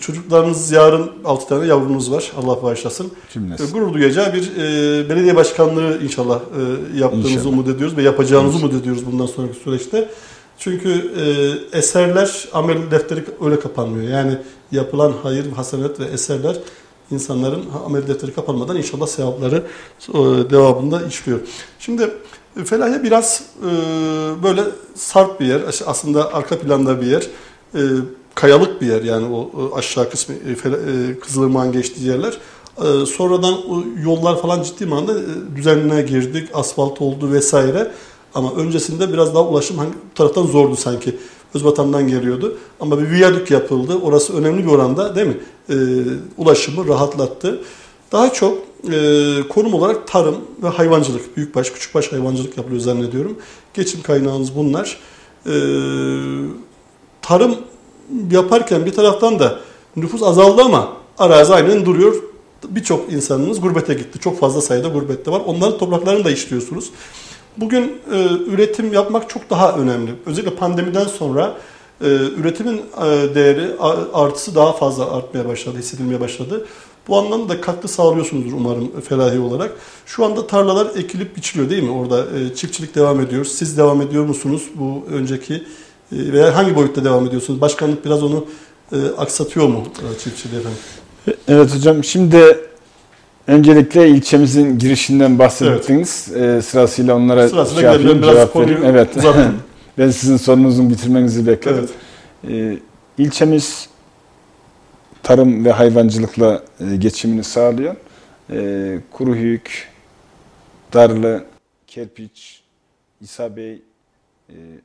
[0.01, 3.11] çocuklarınız yarın 6 tane yavrunuz var Allah bağışlasın.
[3.33, 3.63] Cümlesi.
[3.63, 7.45] E, gurur duyacağı bir e, belediye başkanlığı inşallah e, yaptığınızı İnşallah.
[7.53, 8.71] umut ediyoruz ve yapacağınızı İnşallah.
[8.71, 10.09] umut ediyoruz bundan sonraki süreçte.
[10.59, 10.89] Çünkü
[11.73, 14.11] e, eserler amel defteri öyle kapanmıyor.
[14.11, 14.37] Yani
[14.71, 16.55] yapılan hayır, hasenet ve eserler
[17.11, 19.63] insanların amel defteri kapanmadan inşallah sevapları
[20.09, 20.13] e,
[20.49, 21.39] devamında işliyor.
[21.79, 22.11] Şimdi
[22.61, 23.69] e, Felahiye biraz e,
[24.43, 24.61] böyle
[24.95, 25.61] sarp bir yer.
[25.85, 27.23] Aslında arka planda bir yer.
[27.75, 27.79] E,
[28.35, 32.37] kayalık bir yer yani o aşağı kısmı e, e, Kızılırmak'ın geçtiği yerler.
[32.77, 33.55] E, sonradan
[34.03, 35.13] yollar falan ciddi manada
[35.55, 37.91] düzenine girdik, asfalt oldu vesaire.
[38.35, 41.15] Ama öncesinde biraz daha ulaşım hangi bu taraftan zordu sanki.
[41.53, 42.57] Özbatan'dan geliyordu.
[42.79, 43.97] Ama bir viyadük yapıldı.
[44.03, 45.37] Orası önemli bir oranda değil mi?
[46.37, 47.61] Ulaşımı rahatlattı.
[48.11, 48.57] Daha çok
[48.91, 53.37] e, konum olarak tarım ve hayvancılık, büyükbaş, küçükbaş hayvancılık yapılıyor zannediyorum.
[53.73, 54.99] Geçim kaynağınız bunlar.
[57.21, 57.55] Tarım
[58.31, 59.59] yaparken bir taraftan da
[59.95, 62.15] nüfus azaldı ama arazi aynen duruyor.
[62.69, 64.19] Birçok insanımız gurbete gitti.
[64.19, 65.41] Çok fazla sayıda gurbette var.
[65.45, 66.91] Onların topraklarını da işliyorsunuz.
[67.57, 70.11] Bugün e, üretim yapmak çok daha önemli.
[70.25, 71.57] Özellikle pandemiden sonra
[72.01, 72.05] e,
[72.37, 73.71] üretimin e, değeri
[74.13, 76.65] artısı daha fazla artmaya başladı, hissedilmeye başladı.
[77.07, 79.71] Bu anlamda da katkı sağlıyorsunuzdur umarım felahi olarak.
[80.05, 81.91] Şu anda tarlalar ekilip biçiliyor değil mi?
[81.91, 83.45] Orada e, çiftçilik devam ediyor.
[83.45, 85.63] Siz devam ediyor musunuz bu önceki
[86.11, 87.61] veya hangi boyutta devam ediyorsunuz?
[87.61, 88.45] Başkanlık biraz onu
[88.91, 89.83] e, aksatıyor mu
[90.15, 90.79] e, çiftçiliği efendim?
[91.47, 92.57] Evet hocam şimdi
[93.47, 96.31] öncelikle ilçemizin girişinden bahsettiniz.
[96.35, 98.21] Ee, sırasıyla onlara Sırasıyla şey yapayım.
[98.21, 98.81] Biraz cevap vereyim.
[98.85, 99.09] Evet.
[99.97, 101.89] ben sizin sorunuzun bitirmenizi bekledim.
[102.47, 102.79] Evet.
[103.17, 103.89] Ee, ilçemiz
[105.23, 107.95] tarım ve hayvancılıkla e, geçimini sağlıyor.
[108.51, 109.87] Ee, Kuruhüyük,
[110.93, 111.43] Darlı,
[111.87, 112.61] Kerpiç,
[113.21, 113.79] İsa Bey, e,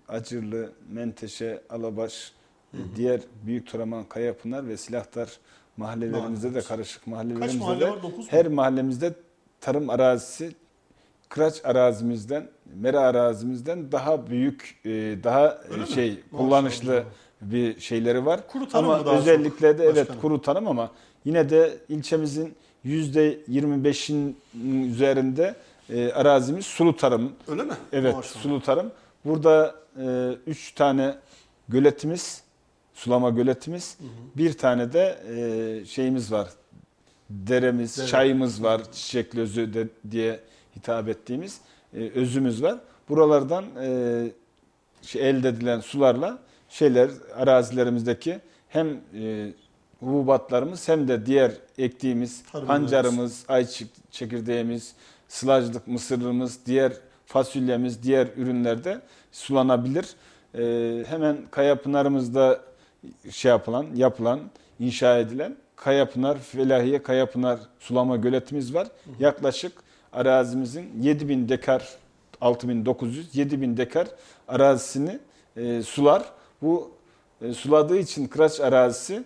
[0.08, 2.32] Acırlı, Menteşe, Alabaş,
[2.74, 5.28] e, diğer Büyük Toraman, Kayapınar ve Silahtar
[5.76, 6.64] mahallelerimizde de Mahalleler.
[6.68, 8.02] karışık mahallelerimizde mahalle de var?
[8.02, 8.24] 9 mu?
[8.28, 9.12] her mahallemizde
[9.60, 10.52] tarım arazisi
[11.28, 12.48] Kıraç arazimizden,
[12.80, 14.90] Mera arazimizden daha büyük, e,
[15.24, 15.88] daha Öyle mi?
[15.88, 16.38] şey Maşallah.
[16.48, 17.04] kullanışlı
[17.40, 18.46] bir şeyleri var.
[18.48, 20.20] Kuru tarım ama daha özellikle de evet başkanım?
[20.20, 20.90] kuru tarım ama
[21.24, 24.36] yine de ilçemizin yüzde 25'in
[24.84, 25.54] üzerinde
[25.90, 27.32] e, arazimiz sulu tarım.
[27.48, 27.72] Öyle mi?
[27.92, 28.42] Evet Maşallah.
[28.42, 28.92] sulu tarım.
[29.24, 31.14] Burada e, üç tane
[31.68, 32.42] göletimiz,
[32.94, 33.98] sulama göletimiz,
[34.36, 36.48] bir tane de e, şeyimiz var.
[37.30, 38.06] Deremiz, Dere.
[38.06, 40.40] çayımız var, çiçekli özü de, diye
[40.76, 41.60] hitap ettiğimiz
[41.94, 42.78] e, özümüz var.
[43.08, 44.30] Buralardan e,
[45.02, 49.52] şey, elde edilen sularla şeyler arazilerimizdeki hem e,
[50.00, 54.94] hububatlarımız hem de diğer ektiğimiz Tarım pancarımız, ayçiçek çekirdeğimiz,
[55.28, 56.92] sılajlık mısırımız, diğer
[57.34, 59.00] fasulyemiz, diğer ürünlerde
[59.32, 60.14] sulanabilir.
[60.54, 62.60] E, hemen Kayapınar'ımızda
[63.30, 64.40] şey yapılan, yapılan,
[64.80, 68.88] inşa edilen Kayapınar, Felahiye Kayapınar sulama göletimiz var.
[69.18, 69.72] Yaklaşık
[70.12, 71.88] arazimizin 7000 dekar
[72.40, 74.08] 6900 7000 dekar
[74.48, 75.18] arazisini
[75.56, 76.24] e, sular.
[76.62, 76.90] Bu
[77.42, 79.24] e, suladığı için Kıraç arazisi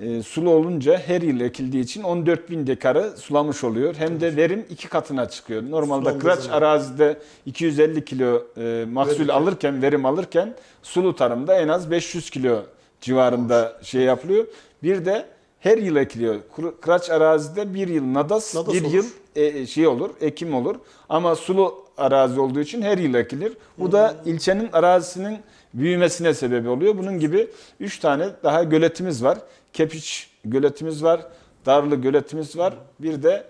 [0.00, 3.94] e, sulu olunca her yıl ekildiği için 14 bin dekarı sulamış oluyor.
[3.98, 5.62] Hem de verim iki katına çıkıyor.
[5.70, 6.56] Normalde Sulandığı Kıraç zaman.
[6.58, 9.30] arazide 250 kilo e, mahsul Verim.
[9.30, 12.62] alırken, verim alırken sulu tarımda en az 500 kilo
[13.00, 14.46] civarında şey yapılıyor.
[14.82, 15.24] Bir de
[15.60, 16.34] her yıl ekiliyor.
[16.56, 18.92] Kır- Kıraç arazide bir yıl nadas, Nadas bir olur.
[18.94, 19.04] yıl
[19.36, 20.76] e, şey olur, ekim olur.
[21.08, 23.52] Ama sulu arazi olduğu için her yıl ekilir.
[23.78, 25.38] Bu da ilçenin arazisinin
[25.74, 26.98] büyümesine sebep oluyor.
[26.98, 27.48] Bunun gibi
[27.80, 29.38] 3 tane daha göletimiz var.
[29.72, 31.26] Kepiç göletimiz var,
[31.66, 32.74] Darlı göletimiz var.
[33.00, 33.44] Bir de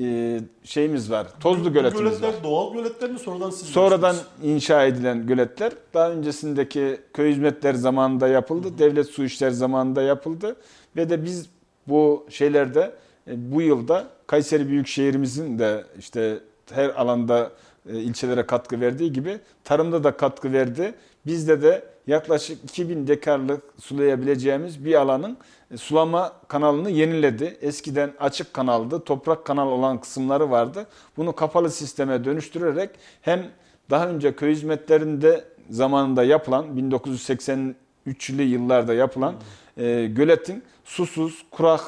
[0.00, 2.18] e, şeyimiz var, Tozlu göletimiz var.
[2.20, 4.44] göletler doğal göletler mi sonradan siz Sonradan yaptınız?
[4.54, 8.78] inşa edilen göletler daha öncesindeki köy hizmetleri zamanında yapıldı.
[8.78, 10.56] Devlet su işleri zamanında yapıldı.
[10.96, 11.46] Ve de biz
[11.86, 12.92] bu şeylerde
[13.30, 16.38] e, bu yılda Kayseri Büyükşehirimizin de işte
[16.72, 17.50] her alanda
[17.92, 20.94] e, ilçelere katkı verdiği gibi tarımda da katkı verdi.
[21.26, 25.36] Bizde de yaklaşık 2000 dekarlık sulayabileceğimiz bir alanın
[25.70, 27.58] e, sulama kanalını yeniledi.
[27.60, 30.86] Eskiden açık kanaldı, toprak kanal olan kısımları vardı.
[31.16, 32.90] Bunu kapalı sisteme dönüştürerek
[33.22, 33.46] hem
[33.90, 39.34] daha önce köy hizmetlerinde zamanında yapılan 1983'lü yıllarda yapılan
[39.76, 41.80] e, göletin susuz, kurak,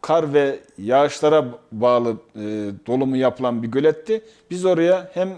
[0.00, 2.40] kar ve yağışlara bağlı e,
[2.86, 4.24] dolumu yapılan bir göletti.
[4.50, 5.28] Biz oraya hem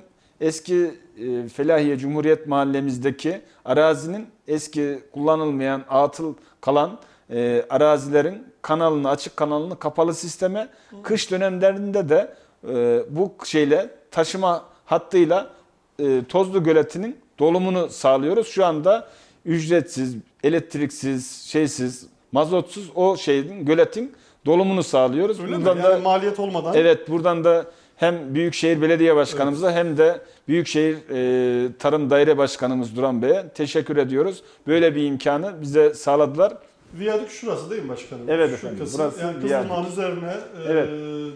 [0.40, 6.98] eski e, Felahiye Cumhuriyet Mahallemizdeki arazinin eski kullanılmayan atıl kalan
[7.30, 10.68] e, arazilerin kanalını açık kanalını kapalı sisteme
[11.02, 12.34] kış dönemlerinde de
[12.68, 15.50] e, bu şeyle taşıma hattıyla
[15.98, 18.48] e, Tozlu Göleti'nin dolumunu sağlıyoruz.
[18.48, 19.08] Şu anda
[19.44, 24.12] ücretsiz, elektriksiz, şeysiz, mazotsuz o şeyin göletin
[24.46, 25.40] dolumunu sağlıyoruz.
[25.40, 25.64] Öyle mi?
[25.64, 30.96] Buradan Yani da maliyet olmadan Evet buradan da hem Büyükşehir Belediye Başkanımıza hem de Büyükşehir
[31.10, 34.42] e, Tarım Daire Başkanımız Duran Bey'e teşekkür ediyoruz.
[34.66, 36.52] Böyle bir imkanı bize sağladılar.
[36.98, 38.22] viyadük şurası değil mi başkanım?
[38.28, 39.40] Evet Şu efendim, kısım, burası yani.
[39.40, 40.88] Kızılmağın üzerine e, Evet.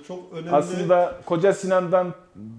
[0.08, 0.50] çok önemli.
[0.50, 2.14] Aslında Koca Sinan'dan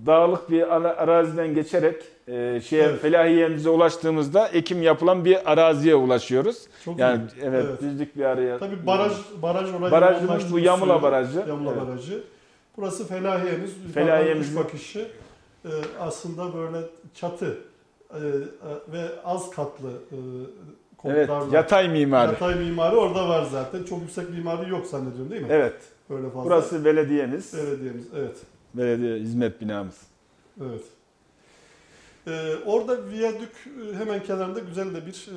[0.06, 1.96] dağlık bir ara- araziden geçerek
[2.28, 3.02] e, şeye Evet.
[3.02, 6.58] Felahiye'mize ulaştığımızda ekim yapılan bir araziye ulaşıyoruz.
[6.86, 7.44] Çok yani iyi.
[7.46, 7.82] evet, Evet.
[7.82, 8.58] düzlük bir araya.
[8.58, 11.02] Tabii baraj baraj orayı Barajımız bu Yamula suyu.
[11.04, 11.44] Barajı.
[11.48, 11.88] Yamula Evet.
[11.88, 12.24] Barajı.
[12.78, 13.72] Burası Felahiye'miz.
[13.94, 14.56] Felahiye'miz.
[14.56, 15.08] Bakışı.
[15.66, 16.78] Ee, aslında böyle
[17.14, 17.58] çatı
[18.14, 18.22] e, e,
[18.94, 20.18] ve az katlı e,
[21.06, 22.32] Evet, yatay mimari.
[22.32, 23.84] Yatay mimari orada var zaten.
[23.84, 25.48] Çok yüksek mimari yok zannediyorum değil mi?
[25.52, 25.76] Evet.
[26.10, 26.46] Böyle fazla.
[26.46, 27.54] Burası belediyemiz.
[27.54, 28.08] belediyemiz.
[28.16, 28.38] Evet.
[28.74, 30.02] Belediye hizmet binamız.
[30.62, 30.82] Evet.
[32.30, 33.50] Ee, orada viyadük
[33.94, 35.28] e, hemen kenarında güzel de bir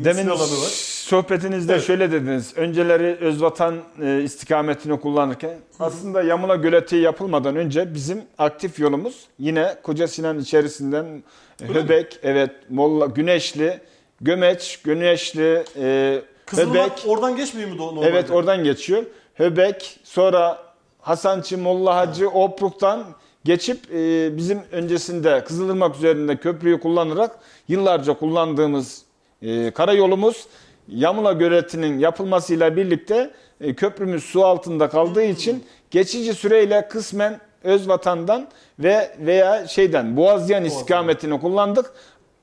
[0.00, 0.70] e, Demin alanı var.
[1.08, 1.84] sohbetinizde Evet.
[1.84, 2.52] şöyle dediniz.
[2.56, 10.08] Önceleri Özvatan e, istikametini kullanırken aslında Yamula Göleti yapılmadan önce bizim aktif yolumuz yine Koca
[10.08, 11.22] Sinan içerisinden
[11.62, 11.78] Öyle mi?
[11.78, 13.80] Höbek, evet Molla, Güneşli,
[14.20, 16.92] Gömeç, Güneşli, e, Höbek.
[17.06, 18.06] oradan geçmiyor mu normalde?
[18.08, 19.04] Evet oradan geçiyor.
[19.34, 20.58] Höbek, sonra
[21.00, 23.04] Hasançı, Molla Hacı, Opruk'tan
[23.44, 29.02] geçip e, bizim öncesinde Kızılırmak üzerinde köprüyü kullanarak yıllarca kullandığımız
[29.42, 30.46] e, karayolumuz
[30.88, 33.30] Yamula Göleti'nin yapılmasıyla birlikte
[33.60, 41.40] e, köprümüz su altında kaldığı için geçici süreyle kısmen Özvatan'dan ve veya şeyden Boğazyan istikametini
[41.40, 41.92] kullandık.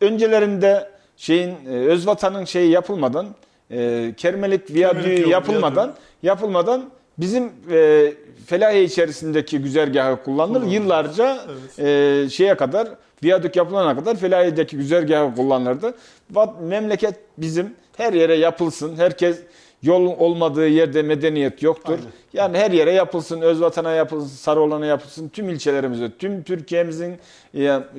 [0.02, 3.28] Öncelerinde şeyin e, Özvatan'ın şeyi yapılmadan
[3.72, 6.90] e, Kermelik Viyadüğü yapılmadan yapılmadan
[7.22, 8.14] bizim e,
[8.46, 10.60] Felahiye içerisindeki güzergahı kullanılır.
[10.60, 10.74] Kullanılır.
[10.74, 11.46] Yıllarca
[11.80, 12.88] e, şeye kadar
[13.24, 15.94] viyadük yapılana kadar Felahiye'deki güzergahı kullanılırdı.
[16.62, 18.98] Memleket bizim her yere yapılsın.
[18.98, 19.40] Herkes
[19.84, 21.94] yol olmadığı yerde medeniyet yoktur.
[21.94, 22.12] Aynen.
[22.34, 27.16] Yani her yere yapılsın, Özvatan'a yapılsın, Sarıolan'a yapılsın, tüm ilçelerimize, tüm Türkiye'mizin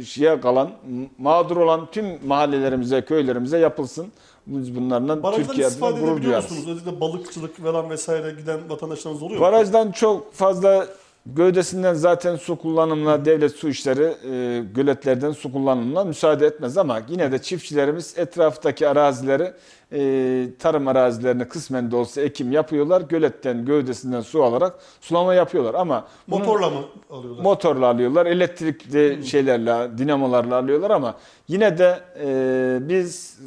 [0.04, 0.70] şeye kalan,
[1.18, 4.12] mağdur olan tüm mahallelerimize, köylerimize yapılsın.
[4.46, 6.68] Biz bunlarla Barajdan Türkiye adına gurur duyarız.
[6.68, 9.46] Özellikle balıkçılık falan vesaire giden vatandaşlarımız oluyor mu?
[9.46, 10.86] Barajdan çok fazla
[11.26, 17.32] gövdesinden zaten su kullanımına devlet su işleri e, göletlerden su kullanımına müsaade etmez ama yine
[17.32, 19.52] de çiftçilerimiz etraftaki arazileri
[19.92, 23.00] e, tarım arazilerini kısmen de olsa ekim yapıyorlar.
[23.00, 27.42] Göletten gövdesinden su alarak sulama yapıyorlar ama Motorla mı alıyorlar?
[27.42, 31.14] motorla alıyorlar, elektrikli şeylerle, dinamolarla alıyorlar ama
[31.48, 33.38] yine de e, biz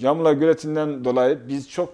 [0.00, 1.88] Yamula Göleti'nden dolayı biz çok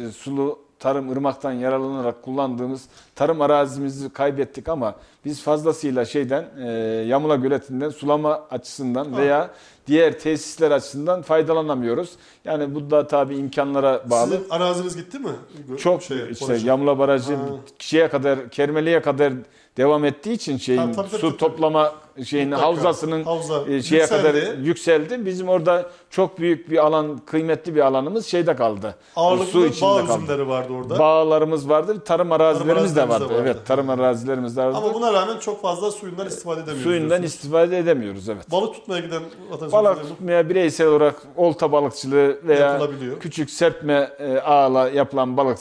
[0.00, 6.68] e, sulu tarım ırmaktan yararlanarak kullandığımız tarım arazimizi kaybettik ama biz fazlasıyla şeyden e,
[7.08, 9.50] Yamula Göleti'nden sulama açısından veya
[9.86, 12.10] diğer tesisler açısından faydalanamıyoruz.
[12.44, 14.30] Yani bu da tabii imkanlara bağlı.
[14.30, 15.30] Sizin araziniz gitti mi?
[15.78, 16.54] Çok Şeye, işte.
[16.56, 17.42] Yamla Barajı Ha.
[17.78, 19.32] şeye kadar Kermeli'ye kadar
[19.76, 21.36] devam ettiği için şeyin Ha, tabii, tabii, su tabii.
[21.36, 21.92] toplama
[22.24, 22.66] şeyini Mutlaka.
[22.68, 24.22] havzasının Havza e, şeye yükseldi.
[24.22, 25.26] kadar yükseldi.
[25.26, 28.94] Bizim orada çok büyük bir alan, kıymetli bir alanımız şeyde kaldı.
[29.16, 30.48] Ağırlıklı su içinde bağ kaldı.
[30.48, 30.98] vardı orada.
[30.98, 33.34] Bağlarımız vardı, tarım arazilerimiz de arazilerimiz de vardı.
[33.34, 33.42] vardı.
[33.46, 34.76] Evet, tarım arazilerimiz de vardı.
[34.78, 36.82] Ama buna rağmen çok fazla suyundan istifade edemiyoruz.
[36.82, 37.34] Suyundan diyorsunuz.
[37.34, 38.50] istifade edemiyoruz evet.
[38.52, 42.80] Balık tutmaya giden vatandaşlar Balık tutmaya bireysel olarak olta balıkçılığı veya
[43.20, 45.58] küçük serpme e, ağla yapılan balık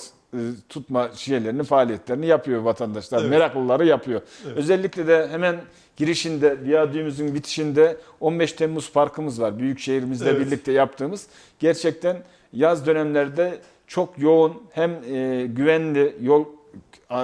[0.70, 3.22] tutma şeylerini, faaliyetlerini yapıyor vatandaşlar.
[3.22, 3.30] Evet.
[3.30, 4.22] Meraklıları yapıyor.
[4.48, 4.58] Evet.
[4.58, 5.56] Özellikle de hemen
[5.98, 9.60] girişinde, viyadüğümüzün bitişinde 15 Temmuz Parkımız var.
[9.60, 10.46] Büyükşehirimizle Evet.
[10.46, 11.28] birlikte yaptığımız.
[11.60, 12.18] Gerçekten
[12.54, 16.46] yaz dönemlerde çok yoğun hem e, güvenli yol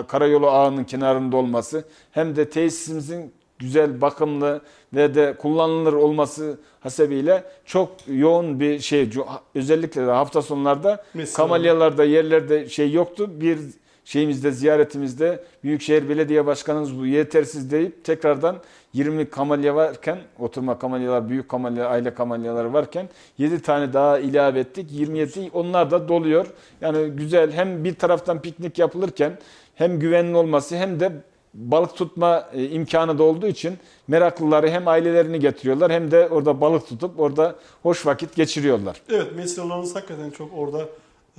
[0.08, 4.62] karayolu ağının kenarında olması hem de tesisimizin güzel, bakımlı
[4.93, 9.10] de kullanılır olması hasebiyle çok yoğun bir şey.
[9.56, 13.30] Özellikle de hafta sonlarda Mesela- kamalyalarda yerlerde şey yoktu.
[13.41, 13.60] Bir
[14.06, 18.56] şeyimizde ziyaretimizde Büyükşehir Belediye Başkanımız bu yetersiz deyip tekrardan
[18.93, 24.88] 20 kamalya varken oturma kamalyalar, büyük kamalya, aile kamalyaları varken 7 tane daha ilave ettik.
[24.91, 26.47] 27 onlar da doluyor.
[26.82, 29.38] Yani güzel hem bir taraftan piknik yapılırken
[29.75, 31.12] hem güvenli olması hem de
[31.53, 36.88] balık tutma e, imkanı da olduğu için meraklıları hem ailelerini getiriyorlar hem de orada balık
[36.88, 39.01] tutup orada hoş vakit geçiriyorlar.
[39.09, 40.85] Evet, mesleğleriniz hakikaten çok orada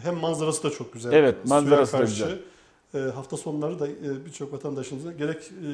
[0.03, 1.13] hem manzarası da çok güzel.
[1.13, 2.13] Evet, suya manzarası da karşı.
[2.13, 2.39] güzel.
[2.95, 5.69] E, hafta sonları da e, birçok vatandaşımızın gerek e,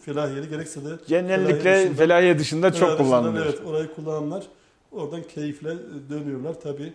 [0.00, 3.46] Felahiyeli gerekse de Genellikle Felahiye dışında- felahiye dışında çok Felahiye kullanılıyor.
[3.46, 4.46] Evet, orayı kullananlar
[4.92, 5.76] oradan keyifle
[6.10, 6.92] dönüyorlar tabii.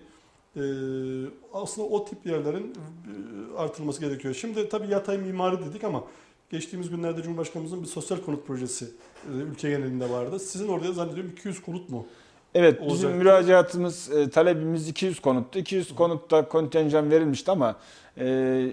[0.56, 0.62] E,
[1.54, 2.74] aslında o tip yerlerin
[3.58, 4.34] artırılması gerekiyor.
[4.34, 6.04] Şimdi tabii yatay mimari dedik ama
[6.52, 10.40] geçtiğimiz günlerde Cumhurbaşkanımızın bir sosyal konut projesi e, ülke genelinde vardı.
[10.40, 12.06] Sizin orada zannediyorum 200 konut mu?
[12.56, 13.18] Evet bizim olacaktı.
[13.18, 15.60] müracaatımız, e, talebimiz 200 konuttu.
[15.60, 17.76] 200 konutta kontenjan verilmişti ama
[18.18, 18.68] e,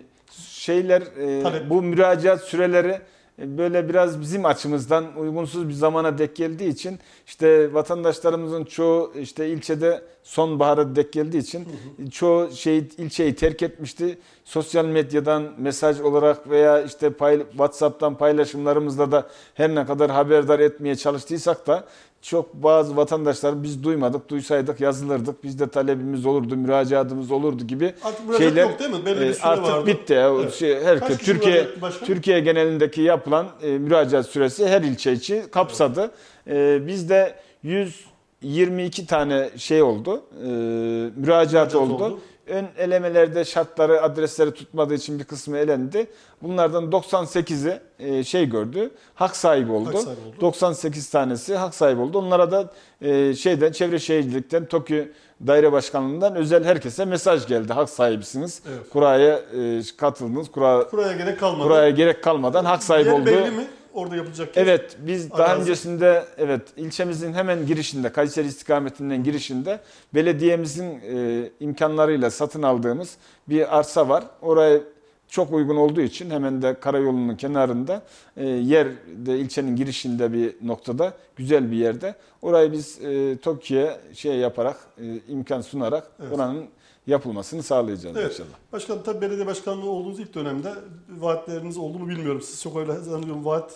[0.48, 1.04] şeyler
[1.42, 1.70] Talep.
[1.70, 3.00] bu müracaat süreleri
[3.38, 10.02] böyle biraz bizim açımızdan uygunsuz bir zamana dek geldiği için işte vatandaşlarımızın çoğu işte ilçede
[10.22, 11.68] sonbahara dek geldiği için
[12.10, 14.18] çoğu şey ilçeyi terk etmişti.
[14.44, 20.96] Sosyal medyadan mesaj olarak veya işte pay, WhatsApp'tan paylaşımlarımızla da her ne kadar haberdar etmeye
[20.96, 21.84] çalıştıysak da
[22.22, 28.62] çok bazı vatandaşlar biz duymadık, duysaydık yazılırdık, bizde talebimiz olurdu, müracaatımız olurdu gibi Artık şeyler
[28.62, 29.06] yok değil mi?
[29.06, 29.86] Belli bir e, süre artık vardı.
[29.86, 30.14] bitti.
[30.14, 30.54] Evet.
[30.54, 31.66] Şey, kişi Türkiye?
[32.04, 36.10] Türkiye genelindeki yapılan e, müracaat süresi her ilçe için kapsadı.
[36.50, 40.22] E, bizde 122 tane şey oldu.
[40.42, 41.94] E, müracaat, Müracaat oldu.
[41.94, 42.18] oldu.
[42.48, 46.06] Ön elemelerde şartları, adresleri tutmadığı için bir kısmı elendi.
[46.42, 48.90] Bunlardan 98'i e, şey gördü.
[49.14, 49.88] Hak sahibi oldu.
[49.88, 50.36] Hak sahibi oldu.
[50.40, 52.18] 98 tanesi hak sahibi oldu.
[52.18, 52.70] Onlara da
[53.02, 55.04] e, şeyden Çevre Şehircilik'ten Tokyo
[55.46, 57.72] Daire Başkanlığı'ndan özel herkese mesaj geldi.
[57.72, 58.62] Hak sahibisiniz.
[58.68, 58.90] Evet.
[58.90, 60.50] Kuraya e, katıldınız.
[60.50, 61.68] Kura, Kuraya gerek kalmadı.
[61.68, 63.26] kuraya gerek kalmadan hak sahibi Yer oldu.
[63.26, 63.66] belli mi?
[63.98, 64.48] Orada yapılacak.
[64.56, 65.60] Evet biz daha Arazi.
[65.62, 69.80] öncesinde evet ilçemizin hemen girişinde Kayseri istikametinden girişinde
[70.14, 73.16] belediyemizin e, imkanlarıyla satın aldığımız
[73.48, 74.24] bir arsa var.
[74.42, 74.80] Oraya
[75.28, 78.02] çok uygun olduğu için hemen de karayolunun kenarında
[78.36, 82.14] e, yerde ilçenin girişinde bir noktada güzel bir yerde.
[82.42, 86.32] Orayı biz e, TOKİ'ye şey yaparak e, imkan sunarak Evet.
[86.32, 86.64] oranın
[87.06, 88.32] yapılmasını sağlayacağız Evet.
[88.32, 88.56] inşallah.
[88.72, 90.72] Başkanım tabii belediye başkanlığı olduğunuz ilk dönemde
[91.18, 92.42] vaatleriniz oldu mu bilmiyorum.
[92.42, 93.72] Siz çok öyle zannediyorum vaat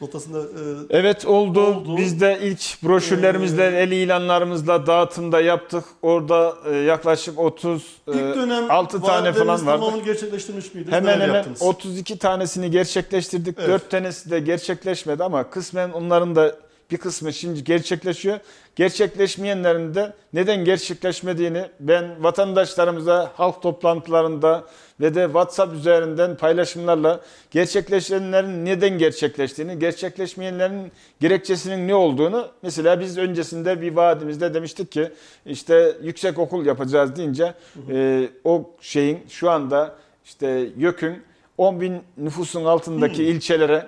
[0.00, 1.66] notasında e, Evet oldu.
[1.66, 1.96] Oldu.
[1.96, 5.84] Biz de ilk broşürlerimizle, Ee, el ilanlarımızla dağıtımda yaptık.
[6.02, 9.80] Orada e, yaklaşık 30 ilk e, dönem 6 tane falan vardı.
[9.80, 10.94] tamamını gerçekleştirmiş miydiniz?
[10.96, 11.62] Hemen Neler hemen yaptınız?
[11.62, 13.56] 32 tanesini gerçekleştirdik.
[13.58, 13.68] Evet.
[13.68, 16.56] 4 tanesi de gerçekleşmedi ama kısmen onların da
[16.90, 18.38] bir kısmı şimdi gerçekleşiyor.
[18.76, 24.64] Gerçekleşmeyenlerin de neden gerçekleşmediğini ben vatandaşlarımıza halk toplantılarında
[25.00, 27.20] ve de WhatsApp üzerinden paylaşımlarla
[27.50, 35.10] gerçekleşenlerin neden gerçekleştiğini, gerçekleşmeyenlerin gerekçesinin ne olduğunu mesela biz öncesinde bir vaadimizde demiştik ki
[35.46, 37.54] işte yüksek okul yapacağız deyince
[37.90, 41.22] e, o şeyin şu anda işte YÖK'ün
[41.58, 43.86] 10 bin nüfusun altındaki ilçelere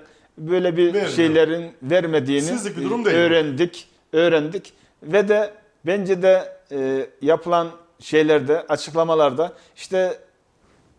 [0.49, 1.09] böyle bir Vermiyor.
[1.09, 3.17] şeylerin vermediğini Sizlik bir durum değil.
[3.17, 5.51] öğrendik, öğrendik ve de
[5.87, 10.19] bence de e, yapılan şeylerde, açıklamalarda işte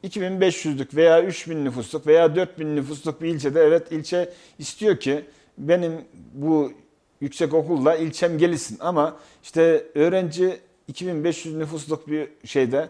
[0.04, 5.26] 2500'lük veya 3000 nüfusluk veya 4000 nüfusluk bir ilçede evet ilçe istiyor ki
[5.58, 5.92] benim
[6.34, 6.72] bu
[7.22, 12.90] yüksek okulla ilçem gelişsin ama işte öğrenci 2500 nüfusluk bir şeyde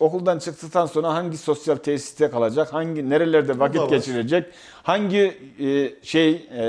[0.00, 4.46] okuldan çıktıktan sonra hangi sosyal tesiste kalacak, hangi nerelerde vakit geçirecek,
[4.82, 6.62] hangi e, şey e,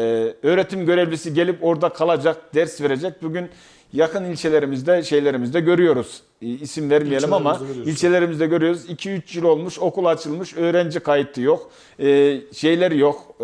[0.43, 3.23] öğretim görevlisi gelip orada kalacak, ders verecek.
[3.23, 3.49] Bugün
[3.93, 6.21] yakın ilçelerimizde, şeylerimizde görüyoruz.
[6.41, 7.93] E, isim vermeyelim ama İlçelerimizde görüyoruz.
[7.93, 8.89] ilçelerimizde görüyoruz.
[8.89, 13.35] 2-3 yıl olmuş, okul açılmış, öğrenci kayıtı yok, e, şeyler yok.
[13.39, 13.43] E,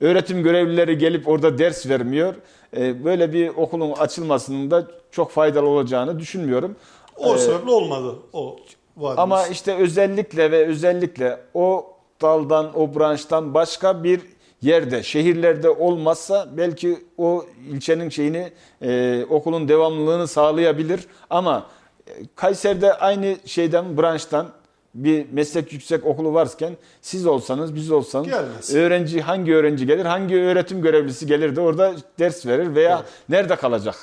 [0.00, 2.34] öğretim görevlileri gelip orada ders vermiyor.
[2.76, 6.76] E, böyle bir okulun açılmasının da çok faydalı olacağını düşünmüyorum.
[7.18, 8.56] O Ee, sebeple olmadı o
[8.96, 9.18] vaadimiz.
[9.18, 11.86] Ama işte özellikle ve özellikle o
[12.22, 14.20] daldan, o branştan başka bir
[14.62, 18.52] yerde, şehirlerde olmazsa belki o ilçenin şeyini,
[18.82, 21.06] e, okulun devamlılığını sağlayabilir.
[21.30, 21.66] Ama
[22.06, 24.46] e, Kayseri'de aynı şeyden, branştan
[24.94, 28.74] bir meslek yüksek okulu varken siz olsanız, biz olsanız Gelmez.
[28.74, 33.10] öğrenci hangi öğrenci gelir, hangi öğretim görevlisi gelir de orada ders verir veya Evet.
[33.28, 33.94] nerede kalacak?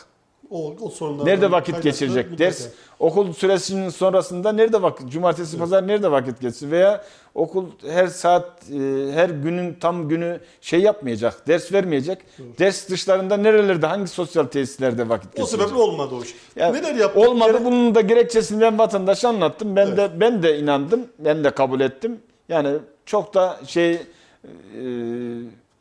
[0.55, 2.31] O, o sorunlardan Nerede vakit geçirecek?
[2.31, 2.43] mutlaka.
[2.51, 2.67] Ders
[2.99, 7.03] okul süresinin sonrasında nerede vakit cumartesi pazar nerede vakit geçsin veya
[7.35, 12.19] okul her saat e, her günün tam günü şey yapmayacak, ders vermeyecek.
[12.59, 15.59] Ders dışlarında nerelerde hangi sosyal tesislerde vakit O geçirecek?
[15.59, 16.35] sebeple olmadı o iş.
[16.55, 17.27] Ya, Neler yaptık?
[17.27, 17.51] Olmadı.
[17.51, 19.75] Gene- Bunun da gerekçesini ben vatandaşa anlattım.
[19.75, 19.97] Ben Evet.
[19.97, 21.01] de ben de inandım.
[21.19, 22.19] Ben de kabul ettim.
[22.49, 22.69] Yani
[23.05, 23.99] çok da şey e,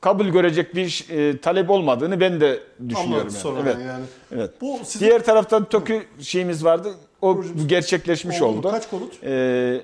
[0.04, 3.32] kabul görecek bir e, talep olmadığını ben de düşünüyorum.
[3.44, 3.68] Anladım yani.
[3.68, 3.86] Evet.
[3.86, 4.04] yani.
[4.32, 4.50] Evet.
[4.60, 6.94] Bu sizin Diğer taraftan TOKİ şeyimiz vardı.
[7.22, 8.70] O Projemiz gerçekleşmiş oldu oldu.
[8.70, 9.24] Kaç konut?
[9.24, 9.80] Ee,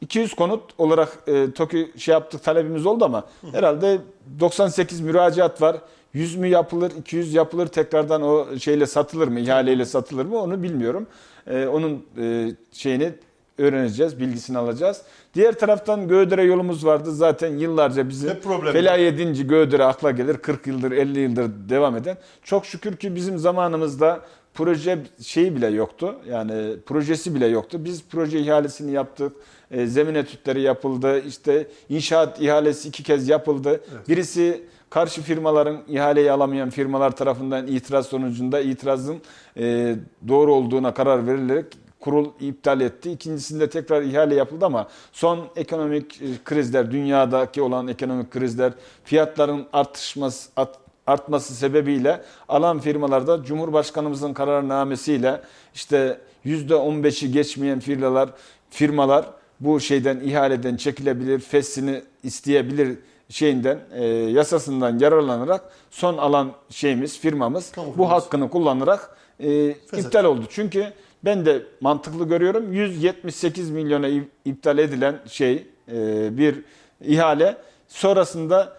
[0.00, 3.98] 200 konut olarak e, TOKİ şey yaptık talebimiz oldu ama herhalde
[4.40, 5.76] 98 müracaat var.
[6.12, 11.06] 100 mü yapılır, 200 yapılır tekrardan o şeyle satılır mı, ihaleyle satılır mı onu bilmiyorum.
[11.46, 13.12] Ee, onun e, şeyini
[13.58, 15.02] öğreneceğiz, bilgisini alacağız.
[15.34, 17.12] Diğer taraftan Göğdere yolumuz vardı.
[17.12, 18.30] Zaten yıllarca bizim.
[18.72, 20.36] Felahi edince Göğdere akla gelir.
[20.36, 22.16] 40 yıldır, 50 yıldır devam eden.
[22.42, 24.20] Çok şükür ki bizim zamanımızda
[24.54, 26.14] proje şeyi bile yoktu.
[26.28, 27.84] Yani projesi bile yoktu.
[27.84, 29.32] Biz proje ihalesini yaptık.
[29.70, 31.22] E, zemin etütleri yapıldı.
[31.28, 33.80] İşte inşaat ihalesi iki kez yapıldı.
[34.08, 39.16] Birisi karşı firmaların ihaleyi alamayan firmalar tarafından itiraz sonucunda itirazın
[39.56, 39.96] e,
[40.28, 41.66] doğru olduğuna karar verilerek
[42.02, 43.10] kurul iptal etti.
[43.10, 48.72] İkincisinde tekrar ihale yapıldı ama son ekonomik e, krizler, dünyadaki olan ekonomik krizler,
[49.04, 55.40] fiyatların artışması art- artması sebebiyle alan firmalarda Cumhurbaşkanımızın kararnamesiyle
[55.74, 58.28] işte %15'i geçmeyen firmalar
[58.70, 59.26] firmalar
[59.60, 62.98] bu şeyden ihaleden çekilebilir, fesini isteyebilir
[63.28, 68.10] şeyinden e, yasasından yararlanarak son alan şeyimiz firmamız Kamu bu firması.
[68.14, 70.44] hakkını kullanarak e, iptal oldu.
[70.50, 70.92] Çünkü
[71.24, 72.72] ben de mantıklı görüyorum.
[72.72, 74.08] 178 milyona
[74.44, 76.64] iptal edilen şey e, bir
[77.00, 77.56] ihale
[77.88, 78.76] sonrasında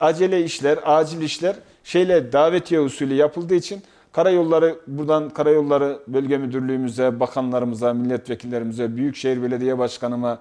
[0.00, 3.82] acele işler, acil işler şeyle davetiye usulü yapıldığı için
[4.12, 10.38] karayolları buradan karayolları bölge müdürlüğümüze, bakanlarımıza, milletvekillerimize, Büyükşehir Belediye Başkanıma,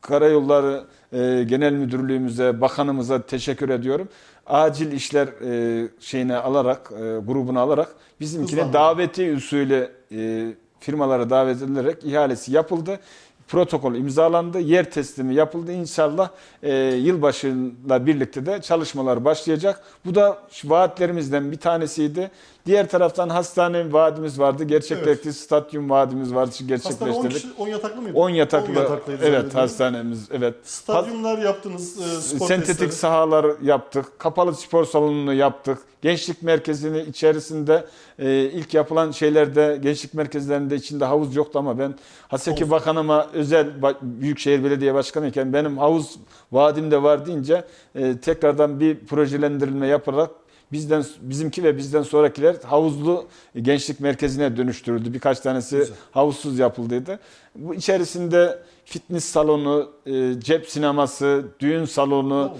[0.00, 4.08] Karayolları e, Genel Müdürlüğümüze, bakanımıza teşekkür ediyorum.
[4.46, 10.48] Acil işler e, şeyine alarak, e, grubuna alarak bizimkine daveti usulü e,
[10.80, 13.00] firmalara davet edilerek ihalesi yapıldı.
[13.48, 15.72] Protokol imzalandı, yer teslimi yapıldı.
[15.72, 16.30] İnşallah
[16.62, 19.82] e, yılbaşıyla birlikte de çalışmalar başlayacak.
[20.04, 22.30] Bu da vaatlerimizden bir tanesiydi.
[22.66, 24.64] Diğer taraftan hastane vaadimiz vardı.
[24.64, 25.32] Gerçekleşti.
[25.32, 26.50] Stadyum vaadimiz vardı.
[26.50, 27.32] Hastane 10, Gerçekleştirdik.
[27.32, 28.18] kişi, 10 yataklı mıydı?
[28.18, 28.72] 10 yataklı.
[28.74, 30.28] yataklıydı evet hastanemiz.
[30.32, 30.54] Evet.
[30.64, 32.92] Stadyumlar yaptınız, e, spor Sentetik testleri.
[32.92, 34.18] sahalar yaptık.
[34.18, 35.78] Kapalı spor salonunu yaptık.
[36.02, 37.84] Gençlik merkezini içerisinde
[38.18, 41.94] e, ilk yapılan şeylerde gençlik merkezlerinde içinde havuz yoktu ama ben
[42.28, 42.70] Haseki Havuz.
[42.70, 43.68] Bakanıma özel
[44.02, 46.16] Büyükşehir Belediye Başkanı iken benim havuz
[46.52, 50.30] vaadimde var deyince e, tekrardan bir projelendirilme yaparak
[50.72, 53.26] bizden bizimki ve bizden sonrakiler havuzlu
[53.62, 55.14] gençlik merkezine dönüştürüldü.
[55.14, 55.96] Birkaç tanesi Güzel.
[56.10, 57.18] havuzsuz yapıldıydı.
[57.54, 62.56] Bu içerisinde fitness salonu, e, cep sineması, düğün salonu,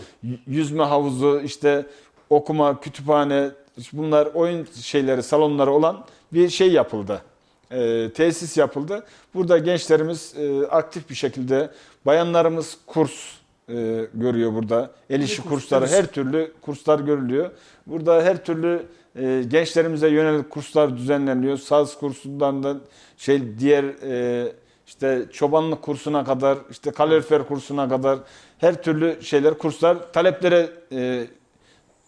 [0.47, 1.87] yüzme havuzu, işte
[2.31, 3.51] okuma, kütüphane,
[3.93, 7.23] bunlar oyun şeyleri, salonları olan bir şey yapıldı.
[7.71, 9.05] E, tesis yapıldı.
[9.35, 11.71] Burada gençlerimiz e, aktif bir şekilde,
[12.07, 13.39] bayanlarımız kurs
[13.77, 14.91] e, görüyor burada.
[15.11, 17.51] El işi kurs, kursları, her türlü kurslar görülüyor.
[17.87, 18.83] Burada her türlü
[19.16, 21.57] e, gençlerimize yönelik kurslar düzenleniyor.
[21.57, 22.81] Saz kursundan
[23.16, 24.53] şey diğer e,
[24.87, 28.18] işte çobanlık kursuna kadar, işte kalorifer kursuna kadar
[28.59, 31.27] her türlü şeyler, kurslar taleplere e,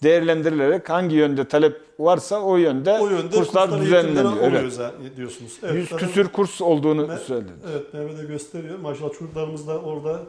[0.02, 4.36] değerlendirilerek hangi yönde talep varsa o yönde, O yönde kurslar düzenleniyor.
[4.42, 5.16] Evet.
[5.16, 5.58] diyorsunuz.
[5.62, 7.52] Evet, Yüz küsür kurs olduğunu Me- söyledi.
[7.70, 8.78] Evet, Merve de gösteriyor.
[8.78, 10.22] Maşallah çocuklarımız da orada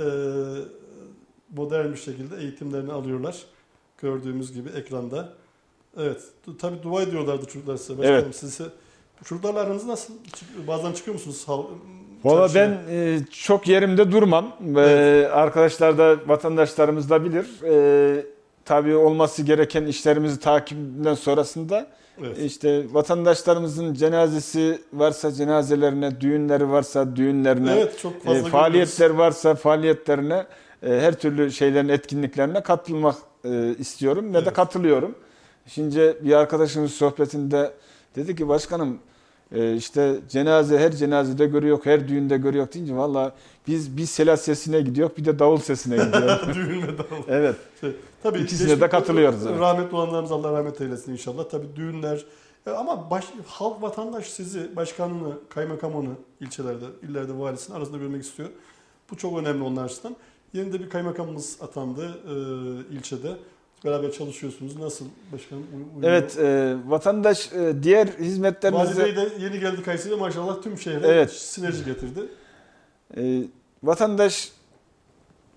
[0.00, 0.04] e,
[1.56, 3.36] modern bir şekilde eğitimlerini alıyorlar.
[4.02, 5.28] Gördüğümüz gibi ekranda.
[5.98, 6.20] Evet,
[6.60, 7.98] tabii dua ediyorlardı çocuklar size.
[7.98, 8.36] Başkanım, Evet.
[8.36, 8.64] sizi,
[9.24, 10.14] çocuklarla aranız nasıl?
[10.68, 11.42] Bazen çıkıyor musunuz?
[11.46, 11.64] Hal-
[12.24, 14.56] Valla ben e, çok yerimde durmam.
[14.76, 14.80] E,
[15.32, 17.46] arkadaşlar da vatandaşlarımız da bilir.
[17.64, 18.26] E,
[18.64, 21.86] tabii olması gereken işlerimizi takipten sonrasında
[22.18, 22.38] Evet.
[22.38, 30.46] işte vatandaşlarımızın cenazesi varsa cenazelerine, düğünleri varsa düğünlerine, Evet çok e, fazla faaliyetler varsa faaliyetlerine,
[30.82, 34.52] e, her türlü şeylerin etkinliklerine katılmak e, istiyorum ve de Evet.
[34.52, 35.14] katılıyorum.
[35.66, 37.72] Şimdi bir arkadaşımız sohbetinde
[38.16, 38.98] dedi ki başkanım
[39.54, 43.32] e, işte cenaze her cenazede görüyor, her düğünde görüyor deyince valla
[43.68, 46.40] biz bir selat sesine gidiyor, bir de davul sesine gidiyor.
[46.54, 47.22] Düğün ve davul.
[47.28, 47.56] evet.
[48.22, 49.60] Tabii İkisine de katılıyoruz, evet.
[49.60, 51.44] Rahmetli olanlarımız Allah rahmet eylesin inşallah.
[51.50, 52.24] Tabii düğünler
[52.66, 56.10] E, ama baş, halk vatandaş sizi başkanını, kaymakamını
[56.40, 58.48] ilçelerde, illerde valisini arasında görmek istiyor.
[59.10, 60.16] Bu çok önemli onlar açısından.
[60.52, 62.34] Yeni de bir kaymakamımız atandı e,
[62.94, 63.36] ilçede.
[63.84, 64.76] Beraber çalışıyorsunuz.
[64.80, 65.62] Nasıl başkanım?
[65.62, 66.12] Uy- uyuyor?
[66.12, 71.06] Evet, e, vatandaş e, diğer hizmetlerimizi Vali Bey de yeni geldi Kayseri'ye maşallah tüm şehre
[71.06, 71.32] Evet.
[71.32, 72.20] sinerji getirdi.
[73.16, 73.42] e,
[73.82, 74.52] vatandaş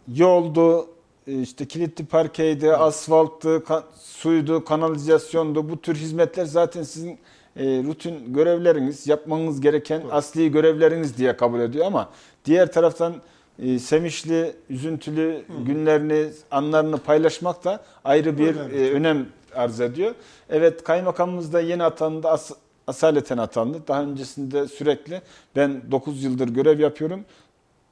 [0.07, 0.87] yoldu,
[1.27, 5.69] işte kilitli parkeydi, asfalttı, ka- suydu, kanalizasyondu.
[5.69, 7.11] Bu tür hizmetler zaten sizin
[7.55, 10.13] e, rutin görevleriniz, yapmanız gereken Evet.
[10.13, 12.09] asli görevleriniz diye kabul ediyor ama
[12.45, 13.15] diğer taraftan
[13.59, 18.87] e, sevinçli, üzüntülü günlerini, anlarını paylaşmak da ayrı bir Önemli.
[18.87, 20.15] e, önem arz ediyor.
[20.49, 22.51] Evet kaymakamımız da yeni atandı, as-
[22.87, 23.77] asaleten atandı.
[23.87, 25.21] Daha öncesinde sürekli
[25.55, 27.25] ben 9 yıldır görev yapıyorum.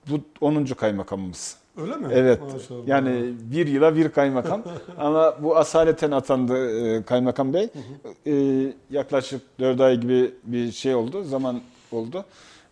[0.09, 0.65] Bu 10.
[0.65, 1.57] kaymakamımız.
[1.77, 2.07] Öyle mi?
[2.11, 2.39] Evet.
[2.53, 2.87] Maşallah.
[2.87, 4.63] Yani bir yıla bir kaymakam.
[4.97, 7.69] Ama bu asaleten atandı e, kaymakam bey.
[8.27, 8.33] E,
[8.89, 11.61] yaklaşık 4 ay gibi bir şey oldu, zaman
[11.91, 12.25] oldu.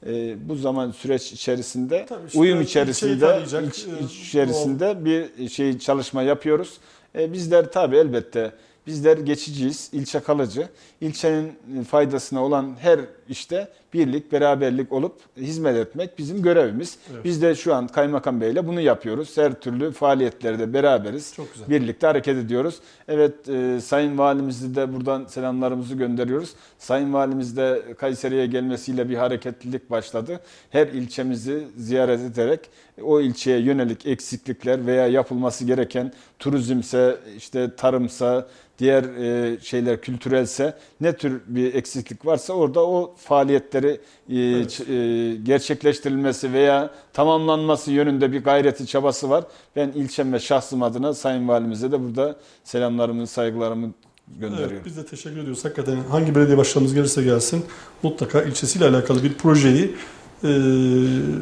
[0.06, 6.24] E, bu zaman süreç içerisinde, Tabii işte uyum içerisinde, iç- e, içerisinde bir şey çalışma
[6.24, 6.78] yapıyoruz.
[7.16, 8.52] E, bizler tabii elbette
[8.88, 10.68] bizler geçiciyiz, ilçe kalıcı.
[11.02, 11.54] İlçenin
[11.89, 12.99] faydasına olan her
[13.30, 16.97] işte birlik, beraberlik olup hizmet etmek bizim görevimiz.
[17.13, 17.25] Evet.
[17.25, 19.37] Biz de şu an Kaymakam Bey'le bunu yapıyoruz.
[19.37, 21.33] Her türlü faaliyetlerde beraberiz.
[21.35, 21.69] Çok güzel.
[21.69, 22.79] Birlikte hareket ediyoruz.
[23.07, 26.49] Evet e, Sayın Valimizi de buradan selamlarımızı gönderiyoruz.
[26.79, 30.39] Sayın Valimiz de Kayseri'ye gelmesiyle bir hareketlilik başladı.
[30.69, 32.59] Her ilçemizi ziyaret ederek
[33.03, 38.47] o ilçeye yönelik eksiklikler veya yapılması gereken turizmse, işte tarımsa,
[38.79, 45.36] diğer e, şeyler kültürelse ne tür bir eksiklik varsa orada o faaliyetleri e, ç- e,
[45.36, 49.43] gerçekleştirilmesi veya tamamlanması yönünde bir gayreti çabası var.
[49.75, 53.91] Ben ilçem ve şahsım adına Sayın Valimize de burada selamlarımı, saygılarımı
[54.39, 54.75] gönderiyorum.
[54.75, 55.65] Evet, biz de teşekkür ediyoruz.
[55.65, 57.65] Hakikaten hangi belediye başkanımız gelirse gelsin
[58.03, 59.95] mutlaka ilçesiyle alakalı bir projeyi
[60.43, 60.49] e,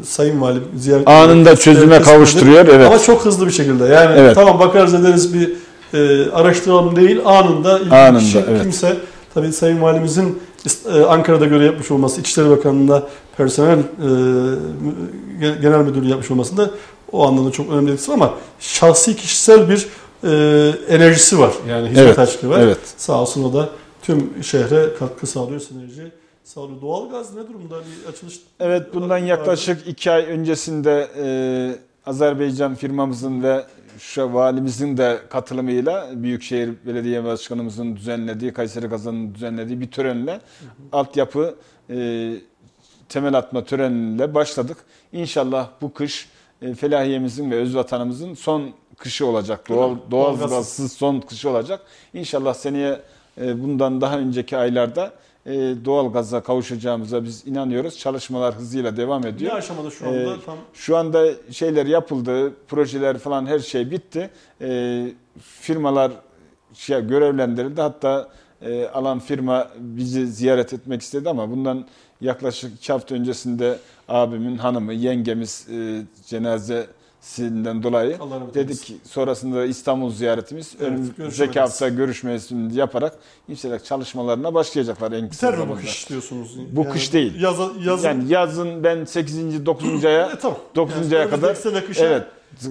[0.03, 2.67] Sayın Valim ziyaret Anında çözüme Evet, kavuşturuyor.
[2.67, 2.87] Evet.
[2.87, 3.83] Ama çok hızlı bir şekilde.
[3.85, 4.35] Yani Evet.
[4.35, 5.53] tamam bakarız ederiz bir
[5.93, 8.61] e, araştıralım değil anında Anında, kişi evet.
[8.61, 8.97] kimse
[9.33, 10.39] tabii Sayın Valimizin
[11.07, 13.07] Ankara'da görev yapmış olması, İçişleri Bakanlığı'nda
[13.37, 13.83] personel e,
[15.39, 16.71] gen- genel müdürlüğü yapmış olması da
[17.11, 19.87] o anlamda çok önemli etkisi var ama şahsi kişisel bir
[20.23, 20.29] e,
[20.89, 21.51] enerjisi var.
[21.69, 22.59] Yani hizmet Evet, aşkı var.
[22.59, 22.77] evet.
[22.97, 23.69] Sağ olsun o da
[24.01, 26.11] tüm şehre katkı sağlıyor, sinerji
[26.43, 26.81] sağlıyor.
[26.81, 27.75] Doğalgaz ne durumda?
[27.79, 31.25] Bir açılış Evet bundan yaklaşık iki ay öncesinde e,
[32.09, 33.65] Azerbaycan firmamızın ve
[33.99, 40.39] şu valimizin de katılımıyla Büyükşehir Belediye Başkanımızın düzenlediği, Kayseri Kazan'ın düzenlediği bir törenle
[40.91, 41.55] altyapı
[41.89, 42.31] e,
[43.09, 44.77] temel atma töreniyle başladık.
[45.11, 46.29] İnşallah bu kış
[46.61, 49.69] e, felahiyemizin ve öz vatanımızın son kışı olacak.
[49.69, 51.81] Doğal, doğal gazsız son kışı olacak.
[52.13, 53.01] İnşallah seneye
[53.41, 55.11] e, bundan daha önceki aylarda
[55.85, 57.97] doğal gaza kavuşacağımıza biz inanıyoruz.
[57.97, 59.55] Çalışmalar hızıyla devam ne ediyor.
[59.55, 64.29] aşamada şu anda Ee, tam Şu anda şeyler yapıldı, projeler falan her şey bitti.
[64.61, 66.11] E, firmalar
[66.73, 67.81] şey, görevlendirildi.
[67.81, 68.29] Hatta
[68.61, 71.85] e, alan firma bizi ziyaret etmek istedi ama bundan
[72.21, 76.01] yaklaşık iki hafta öncesinde abimin hanımı, yengemiz e,
[77.35, 78.17] cenazesinden dolayı
[78.53, 83.13] dedik sonrasında İstanbul ziyaretimiz Evet, önümüzdeki hafta görüşmesini yaparak
[83.47, 85.81] inşallah çalışmalarına başlayacaklar en kısa mi bu zamanda.
[85.81, 86.57] kış diyorsunuz?
[86.71, 87.41] Bu kış değil.
[87.41, 88.07] Yaza, yazın.
[88.07, 89.65] Yani yazın ben 8.
[89.65, 90.05] 9.
[90.05, 90.57] aya E, tamam.
[90.75, 90.95] 9.
[90.95, 92.23] Yani aya kadar önümüzdeki sene kışa, evet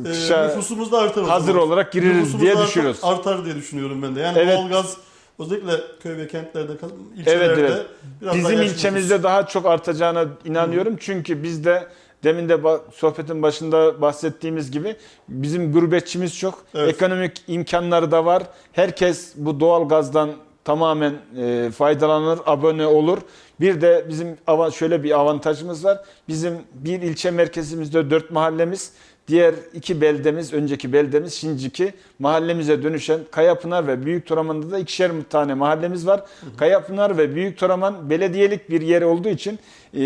[0.07, 1.63] e, kışa nüfusumuz da artar hazır zaman.
[1.63, 3.01] olarak gireriz Nüfusumuz diye artar- düşünüyoruz.
[3.03, 4.21] Artar diye düşünüyorum ben de.
[4.21, 4.59] Yani Evet.
[4.59, 4.97] doğalgaz
[5.39, 6.73] özellikle köy ve kentlerde,
[7.17, 7.87] ilçelerde Evet, evet.
[8.21, 10.97] biraz daha Bizim yaşlı ilçemizde daha çok artacağına inanıyorum.
[11.01, 11.87] Çünkü bizde
[12.25, 12.59] demin de
[12.93, 14.97] sohbetin başında bahsettiğimiz gibi
[15.29, 16.65] bizim gurbetçimiz çok.
[16.75, 16.95] Evet.
[16.95, 18.43] Ekonomik imkanları da var.
[18.73, 20.31] Herkes bu doğal gazdan
[20.65, 23.19] tamamen e, faydalanır, abone olur.
[23.61, 24.39] Bir de bizim
[24.73, 25.99] şöyle bir avantajımız var.
[26.29, 28.93] Bizim bir ilçe merkezimizde dört mahallemiz,
[29.29, 35.55] diğer iki beldemiz, önceki beldemiz Şinciki mahallemize dönüşen Kayapınar ve Büyük Toraman'da da ikişer tane
[35.55, 36.25] mahallemiz var.
[36.57, 39.59] Kayapınar ve Büyük Toraman belediyelik bir yer olduğu için
[39.95, 40.01] e,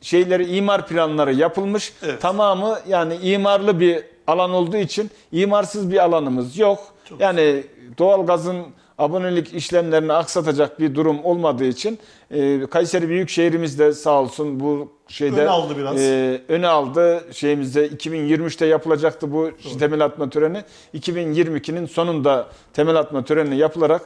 [0.00, 1.92] şeyleri imar planları yapılmış.
[2.02, 2.20] Evet.
[2.20, 6.78] Tamamı yani imarlı bir alan olduğu için imarsız bir alanımız yok.
[7.08, 7.64] Çok yani
[7.98, 8.56] doğalgazın
[8.98, 11.98] abonelik işlemlerini aksatacak bir durum olmadığı için
[12.30, 16.00] e, Kayseri Büyükşehir'imiz de sağ olsun bu şeyde Öne aldı biraz.
[16.00, 20.64] e, öne aldı şeyimizde 2023'te yapılacaktı bu temel atma töreni.
[20.94, 24.02] 2022'nin sonunda temel atma töreni yapılarak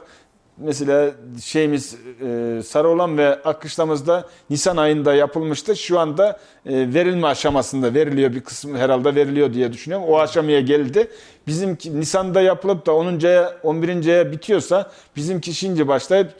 [0.59, 1.11] mesela
[1.43, 1.95] şeyimiz
[2.25, 5.75] e, Sarıoğlan ve Akkışlamız'da Nisan ayında yapılmıştı.
[5.75, 10.07] Şu anda e, verilme aşamasında veriliyor bir kısmı herhalde veriliyor diye düşünüyorum.
[10.09, 11.07] O aşamaya geldi.
[11.47, 16.31] Bizimki Nisan'da yapılıp da 10.ya 11.ya bitiyorsa bizimki şimdi başlayıp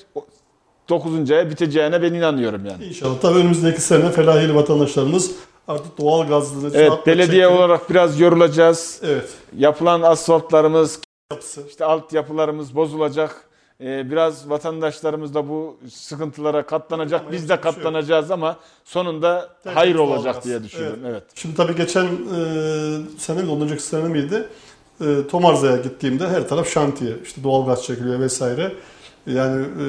[0.90, 1.32] 9.
[1.32, 2.86] aya biteceğine ben inanıyorum yani.
[2.86, 3.20] İnşallah.
[3.22, 5.32] Tabii önümüzdeki sene felahili vatandaşlarımız
[5.68, 9.02] artık doğal gazlı Evet belediye çekilip- olarak biraz yorulacağız.
[9.04, 9.30] Evet.
[9.58, 11.00] Yapılan asfaltlarımız,
[11.32, 11.62] Yapısı.
[11.70, 13.49] işte altyapılarımız bozulacak.
[13.82, 17.22] Ee, biraz vatandaşlarımız da bu sıkıntılara katlanacak.
[17.22, 21.00] Ama Biz de şey katlanacağız ama sonunda Tertemiz hayır olacak diye düşünüyorum.
[21.06, 21.24] Evet.
[21.36, 22.10] Şimdi tabii geçen e,
[23.18, 24.48] sene mi ondan önceki sene miydi?
[25.02, 27.12] E, Tomarza'ya gittiğimde her taraf şantiye.
[27.24, 28.74] İşte doğalgaz çekiliyor vesaire.
[29.28, 29.86] Yani e,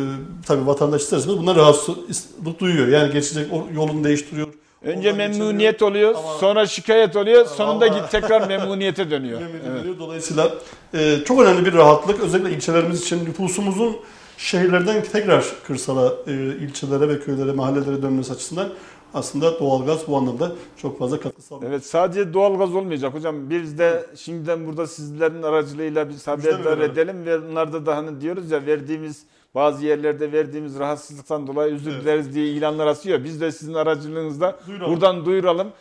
[0.47, 2.89] tabii vatandaş ister istemez buna rahatsızlık duyuyor.
[2.89, 4.49] Yani geçecek yolunu değiştiriyor.
[4.83, 9.41] Önce memnuniyet oluyor, Ama- sonra şikayet oluyor, sonunda Ama- git tekrar memnuniyete dönüyor.
[9.71, 9.99] Evet.
[9.99, 10.51] Dolayısıyla
[10.95, 12.21] e, çok önemli bir rahatlık.
[12.21, 13.97] Özellikle ilçelerimiz için nüfusumuzun
[14.37, 18.69] şehirlerden tekrar kırsala, e, ilçelere ve köylere, mahallelere dönmesi açısından
[19.15, 21.71] aslında doğalgaz bu anlamda çok fazla katkı sağlıyor.
[21.71, 23.51] Evet sadece doğalgaz olmayacak hocam.
[23.51, 26.93] Biz de şimdiden burada sizlerin aracılığıyla biz haberdar verelim.
[26.93, 29.23] edelim ve onlarda da hani diyoruz ya verdiğimiz
[29.55, 32.03] bazı yerlerde verdiğimiz rahatsızlıktan dolayı özür Evet.
[32.03, 33.25] dileriz diye ilanlar asıyor.
[33.25, 34.93] Biz de sizin aracılığınızla Duyuralım.
[34.93, 35.73] buradan duyuralım.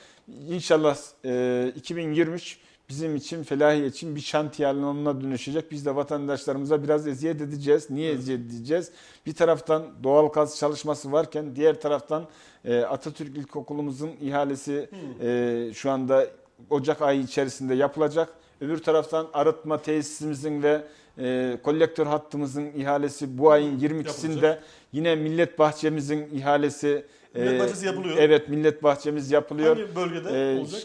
[0.49, 2.57] İnşallah e, 2023
[2.89, 5.71] bizim için, felahi için bir şantiye alanına dönüşecek.
[5.71, 7.89] Biz de vatandaşlarımıza biraz eziyet edeceğiz.
[7.89, 8.91] Niye eziyet edeceğiz?
[9.25, 12.23] Bir taraftan doğal gaz çalışması varken diğer taraftan
[12.65, 14.89] e, Atatürk İlkokulumuzun ihalesi
[15.21, 16.27] e, şu anda
[16.69, 18.29] Ocak ayı içerisinde yapılacak.
[18.61, 20.81] Öbür taraftan arıtma tesisimizin ve
[21.19, 24.63] e, kolektör hattımızın ihalesi bu ayın 22'sinde Yapılacak.
[24.91, 27.05] yine Millet Bahçemizin ihalesi
[27.35, 28.15] Millet e, Bahçesi yapılıyor.
[28.19, 29.77] Evet Millet Bahçemiz yapılıyor.
[29.77, 30.81] Hangi bölgede Ee, olacak?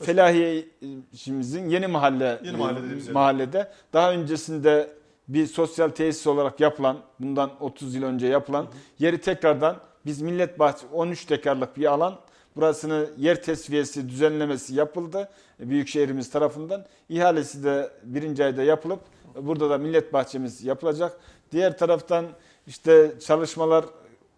[0.00, 3.14] Felahiye'mizin yeni mahalle Yeni mahalle dediğimiz yer.
[3.14, 4.90] mahallede daha öncesinde
[5.28, 8.66] bir sosyal tesis olarak yapılan bundan 30 yıl önce yapılan
[8.98, 12.18] yeri tekrardan biz Millet Bahçe 13 tekarlık bir alan
[12.56, 16.84] burasını yer tesviyesi düzenlemesi yapıldı Büyükşehirimiz tarafından.
[17.08, 19.00] İhalesi de birinci ayda yapılıp
[19.42, 21.18] burada da Millet Bahçemiz yapılacak.
[21.52, 22.26] Diğer taraftan
[22.66, 23.84] işte çalışmalar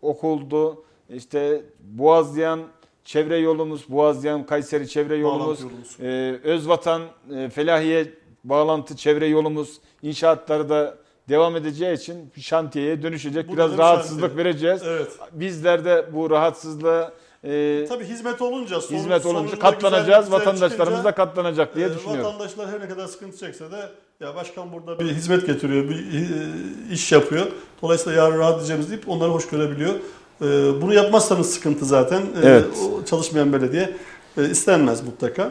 [0.02, 0.84] okuldu.
[1.08, 2.60] İşte Boğazlayan
[3.04, 5.60] çevre yolumuz, Boğazlayan Kayseri çevre yolumuz,
[6.00, 7.02] e, Özvatan
[7.36, 8.12] e, Felahiye
[8.44, 13.48] bağlantı çevre yolumuz inşaatları da devam edeceği için şantiyeye dönüşecek.
[13.48, 14.44] Bu da Biraz bir rahatsızlık şantiye.
[14.44, 14.82] vereceğiz.
[14.84, 15.10] Evet.
[15.32, 17.12] Bizler de bu rahatsızlığa
[17.44, 20.30] e, Tabii hizmet olunca, son- hizmet olunca katlanacağız.
[20.32, 22.24] Vatandaşlarımız da katlanacak diye e, düşünüyorum.
[22.24, 23.88] Vatandaşlar her ne kadar sıkıntı çekse de
[24.20, 27.46] ya başkan burada bir hizmet getiriyor, bir e, iş yapıyor.
[27.82, 29.94] Dolayısıyla yarın rahat edeceğimiz deyip onları hoş görebiliyor.
[30.42, 30.46] E,
[30.82, 32.20] Bunu yapmazsanız sıkıntı zaten.
[32.20, 32.64] E, Evet.
[33.00, 33.96] O çalışmayan belediye
[34.38, 35.42] e, istenmez mutlaka.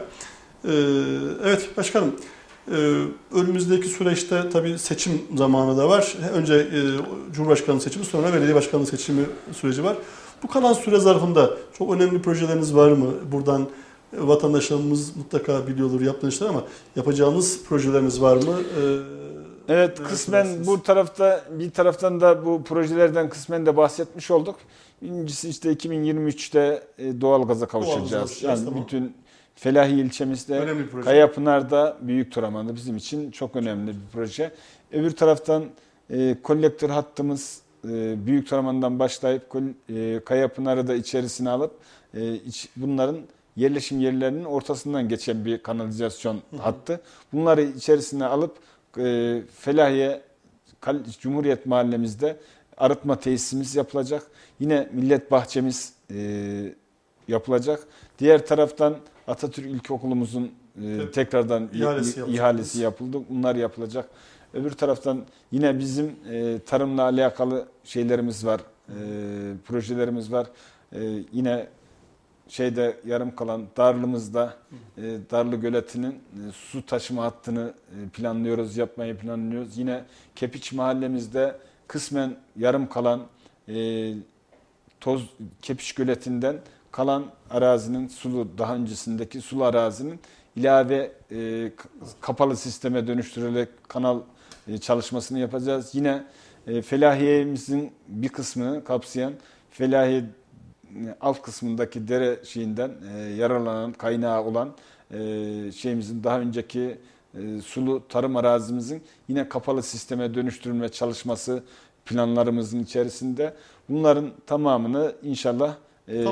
[0.64, 0.72] E,
[1.44, 2.14] Evet başkanım.
[2.72, 2.76] e,
[3.34, 6.14] Önümüzdeki süreçte tabii seçim zamanı da var.
[6.34, 6.78] Önce e,
[7.32, 9.22] Cumhurbaşkanı seçimi sonra belediye başkanlığı seçimi
[9.60, 9.96] süreci var.
[10.42, 13.06] Bu kalan süre zarfında çok önemli projeleriniz var mı?
[13.32, 16.62] Buradan e, vatandaşlarımız mutlaka biliyordur yaptığınız işler ama
[16.96, 18.60] yapacağınız projeleriniz var mı?
[18.82, 18.82] E,
[19.70, 24.56] Evet kısmen bu tarafta bir taraftan da bu projelerden kısmen de bahsetmiş olduk.
[25.02, 28.10] Birincisi işte 2023'te e, doğalgaza kavuşacağız.
[28.10, 28.84] kavuşacağız, Yani tamam.
[28.84, 29.14] bütün
[29.54, 30.68] Felahi ilçemizde.
[31.04, 34.52] Kayapınar'da Büyük Toraman'da bizim için çok önemli bir proje.
[34.92, 35.64] Öbür taraftan
[36.10, 39.42] e, kolektör hattımız e, Büyük Toraman'dan başlayıp
[39.88, 41.74] e, Kayapınar'ı da içerisine alıp
[42.14, 43.18] e, iç- bunların
[43.56, 47.00] yerleşim yerlerinin ortasından geçen bir kanalizasyon hattı.
[47.32, 48.56] Bunları içerisine alıp
[48.98, 50.22] e, Felahiye
[51.20, 52.36] Cumhuriyet Mahallemizde
[52.76, 54.22] arıtma tesisimiz yapılacak.
[54.60, 56.74] Yine millet bahçemiz e,
[57.28, 57.80] yapılacak.
[58.18, 60.52] Diğer taraftan Atatürk İlkokulumuzun
[60.84, 63.18] e, tekrardan İhalesi ihalesi yapıldı.
[63.30, 64.08] Bunlar yapılacak.
[64.54, 68.60] Öbür taraftan yine bizim e, tarımla alakalı şeylerimiz var.
[68.88, 68.94] E,
[69.66, 70.46] projelerimiz var.
[70.92, 71.00] E,
[71.32, 71.66] yine
[72.48, 74.54] şeyde yarım kalan Darlı'mızda
[74.98, 79.78] e, Darlı Göleti'nin e, su taşıma hattını e, planlıyoruz, yapmayı planlıyoruz.
[79.78, 80.04] Yine
[80.36, 83.22] Kepiç mahallemizde kısmen yarım kalan
[83.68, 84.14] e,
[85.00, 85.30] toz
[85.62, 86.56] kepiş göletinden
[86.90, 90.20] kalan arazinin sulu daha öncesindeki sulu arazinin
[90.56, 91.72] ilave e,
[92.20, 94.20] kapalı sisteme dönüştürülerek kanal
[94.80, 95.90] çalışmasını yapacağız.
[95.92, 96.24] Yine
[96.66, 99.32] e, felahiyemizin bir kısmını kapsayan
[99.70, 100.24] felahiye
[101.20, 104.74] alt kısmındaki dere şeyinden e, yararlanan kaynağı olan
[105.10, 105.18] e,
[105.72, 106.98] şeyimizin daha önceki
[107.34, 111.62] e, sulu tarım arazimizin yine kapalı sisteme dönüştürülme çalışması
[112.06, 113.54] planlarımızın içerisinde.
[113.88, 115.76] Bunların tamamını inşallah
[116.08, 116.24] e,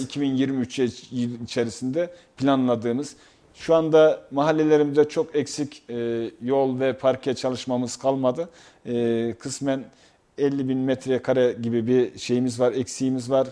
[0.00, 3.16] 2023 içerisinde planladığımız
[3.54, 8.48] şu anda mahallelerimizde çok eksik e, yol ve parke çalışmamız kalmadı.
[8.86, 9.84] E, kısmen
[10.38, 13.48] 50 bin metrekare gibi bir şeyimiz var, eksiğimiz var.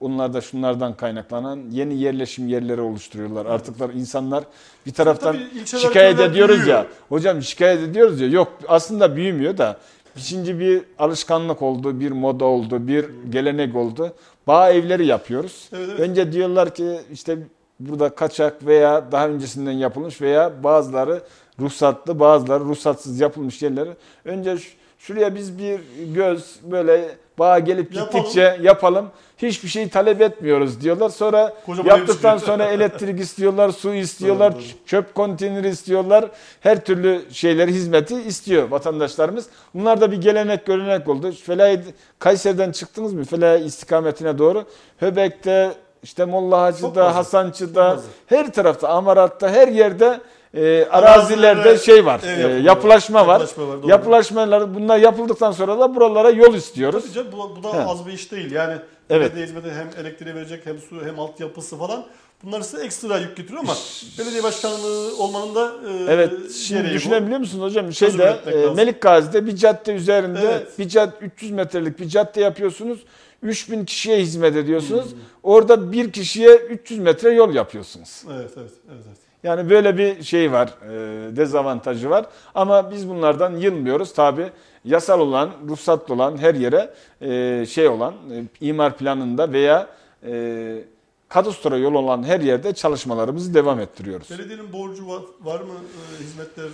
[0.00, 3.46] Onlar da şunlardan kaynaklanan yeni yerleşim yerleri oluşturuyorlar.
[3.46, 3.52] Evet.
[3.52, 4.44] Artık insanlar
[4.86, 6.78] bir taraftan şikayet ediyoruz büyüyor.
[6.78, 6.86] ya.
[7.08, 8.28] Hocam şikayet ediyoruz ya.
[8.28, 9.78] Yok aslında büyümüyor da.
[10.16, 14.12] Şimdi bir alışkanlık oldu, bir moda oldu, bir gelenek oldu.
[14.46, 15.68] Bağ evleri yapıyoruz.
[15.72, 16.00] Evet, evet.
[16.00, 17.38] Önce diyorlar ki işte
[17.80, 21.22] burada kaçak veya daha öncesinden yapılmış veya bazıları
[21.60, 23.90] ruhsatlı, bazıları ruhsatsız yapılmış yerleri.
[24.24, 24.56] Önce
[24.98, 25.80] şuraya biz bir
[26.14, 27.08] göz böyle
[27.38, 28.12] bağa gelip yapalım.
[28.12, 29.10] gittikçe yapalım.
[29.38, 31.08] Hiçbir şey talep etmiyoruz diyorlar.
[31.08, 34.86] Sonra Kocaman yaptıktan sonra elektrik istiyorlar, su istiyorlar, doğru, doğru.
[34.86, 36.30] çöp konteyneri istiyorlar.
[36.60, 39.46] Her türlü şeyleri, hizmeti istiyor vatandaşlarımız.
[39.74, 41.32] Bunlar da bir gelenek, görenek oldu.
[41.32, 41.80] Felahi
[42.18, 43.24] Kayseri'den çıktınız mı?
[43.24, 44.64] Felahi istikametine doğru.
[44.98, 45.72] Höbek'te,
[46.04, 50.20] işte Molla Hacı'da, Hasançı'da, her tarafta, Amarat'ta, her yerde
[50.54, 53.40] e, arazilerde şey var, e, yapılaşma var.
[53.40, 57.02] Yapılaşma var Yapılaşmalar bunlar yapıldıktan sonra da buralara yol istiyoruz.
[57.04, 57.84] Tabii canım, bu, bu da He.
[57.84, 58.52] az bir iş değil.
[58.52, 58.76] Yani
[59.10, 59.26] evet.
[59.26, 62.04] belediye hizmeti hem elektriği verecek hem su hem altyapısı falan.
[62.42, 63.74] Bunlar size ekstra yük getiriyor ama
[64.18, 66.32] belediye başkanlığı olmanın da e, Evet.
[66.52, 67.92] Şimdi düşünebiliyor musunuz hocam?
[67.92, 70.78] Şeyde e, Melik Gazi'de bir cadde üzerinde evet.
[70.78, 72.98] bir cadde 300 metrelik bir cadde yapıyorsunuz.
[73.44, 75.12] 3000 kişiye hizmet ediyorsunuz.
[75.12, 75.18] Hmm.
[75.42, 78.22] Orada bir kişiye 300 metre yol yapıyorsunuz.
[78.26, 79.02] Evet, evet, evet.
[79.06, 79.18] evet.
[79.42, 82.26] Yani böyle bir şey var, e, dezavantajı var.
[82.54, 84.14] Ama biz bunlardan yılmıyoruz.
[84.14, 84.50] Tabi
[84.84, 89.88] yasal olan, ruhsatlı olan her yere e, şey olan, e, imar planında veya
[90.26, 90.84] e,
[91.28, 94.30] kadastro yol olan her yerde çalışmalarımızı devam ettiriyoruz.
[94.30, 95.74] Belediyenin borcu var, var mı?
[95.74, 96.68] E, hizmetler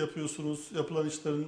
[0.00, 1.46] yapıyorsunuz, yapılan işlerin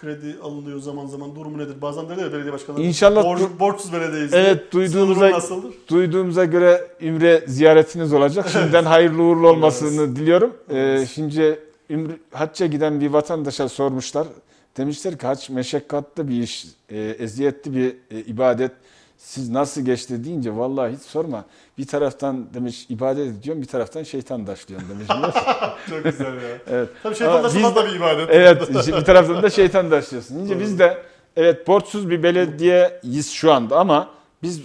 [0.00, 1.36] kredi alınıyor zaman zaman.
[1.36, 1.82] Durumu nedir?
[1.82, 2.84] Bazen derler ya belediye başkanları.
[2.84, 4.34] İnşallah borç, borçsuz belediyeyiz.
[4.34, 5.40] Evet duyduğumuza,
[5.88, 8.48] duyduğumuza göre İmre ziyaretiniz olacak.
[8.48, 10.16] Şimdiden hayırlı uğurlu olmasını evet.
[10.16, 10.52] diliyorum.
[10.70, 14.26] Ee, şimdi İmre, hacca giden bir vatandaşa sormuşlar.
[14.76, 18.72] Demişler ki hac meşakkatli bir iş, e, eziyetli bir e, ibadet
[19.18, 21.44] siz nasıl geçti deyince vallahi hiç sorma.
[21.78, 25.06] Bir taraftan demiş ibadet ediyorum bir taraftan şeytan daşlıyorum demiş.
[25.90, 26.40] Çok güzel ya.
[26.70, 26.88] evet.
[27.02, 28.28] Tabii şeytan daşlamak da bir ibadet.
[28.30, 30.36] Evet bir taraftan da şeytan daşlıyorsun.
[30.36, 30.98] Deyince biz de
[31.36, 34.10] evet borçsuz bir belediyeyiz şu anda ama
[34.42, 34.62] biz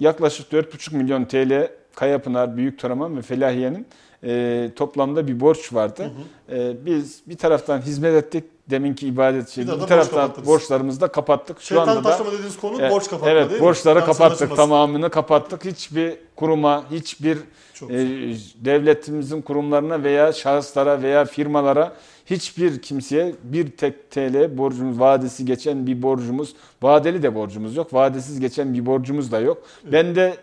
[0.00, 3.86] yaklaşık 4,5 milyon TL Kayapınar, Büyük Toraman ve Felahiye'nin
[4.24, 6.10] e, toplamda bir borç vardı.
[6.48, 6.58] Hı hı.
[6.58, 8.44] E, biz bir taraftan hizmet ettik.
[8.70, 9.66] Deminki ibadet şey.
[9.66, 11.60] Bir, bir taraftan borç borçlarımızı da kapattık.
[11.60, 14.04] Şu Şeytan anda taşlama dediğiniz konu e, borç kapatma evet, değil borçları mi?
[14.04, 14.56] kapattık.
[14.56, 15.64] Tamamını kapattık.
[15.64, 17.96] Hiçbir kuruma, hiçbir e,
[18.64, 21.92] devletimizin kurumlarına veya şahıslara veya firmalara
[22.26, 27.94] hiçbir kimseye bir tek TL borcumuz, vadesi geçen bir borcumuz, vadeli de borcumuz yok.
[27.94, 29.62] Vadesiz geçen bir borcumuz da yok.
[29.82, 29.92] Evet.
[29.92, 30.36] Ben de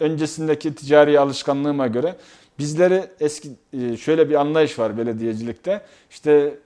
[0.00, 2.16] öncesindeki ticari alışkanlığıma göre
[2.58, 5.82] bizleri eski e, şöyle bir anlayış var belediyecilikte.
[6.10, 6.58] İşte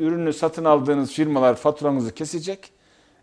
[0.00, 2.70] ürünü satın aldığınız firmalar faturanızı kesecek.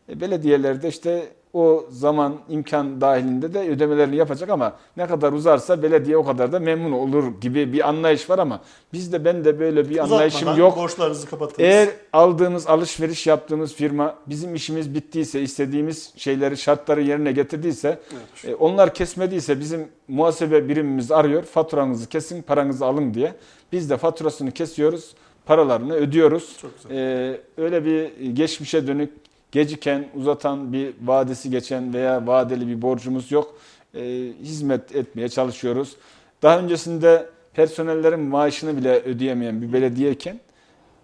[0.10, 6.18] E, belediyelerde işte o zaman imkan dahilinde de ödemelerini yapacak ama ne kadar uzarsa belediye
[6.18, 8.62] o kadar da memnun olur gibi bir anlayış var ama
[8.94, 10.78] bizde ben de böyle bir anlayışım yok.
[10.78, 11.60] borçlarınızı kapatınız.
[11.60, 18.54] Eğer aldığımız alışveriş yaptığımız firma bizim işimiz bittiyse, istediğimiz şeyleri, şartları yerine getirdiyse, evet.
[18.54, 21.44] e, onlar kesmediyse bizim muhasebe birimimiz arıyor.
[21.44, 23.34] Faturanızı kesin, paranızı alın diye.
[23.72, 25.16] Biz de faturasını kesiyoruz
[25.48, 26.58] paralarını ödüyoruz.
[26.62, 26.98] Çok güzel.
[26.98, 29.14] Ee, öyle bir geçmişe dönük
[29.52, 33.56] geciken, uzatan bir vadesi geçen veya vadeli bir borcumuz yok.
[33.96, 34.00] E,
[34.42, 35.96] hizmet etmeye çalışıyoruz.
[36.42, 40.40] Daha öncesinde personellerin maaşını bile ödeyemeyen bir belediyeyken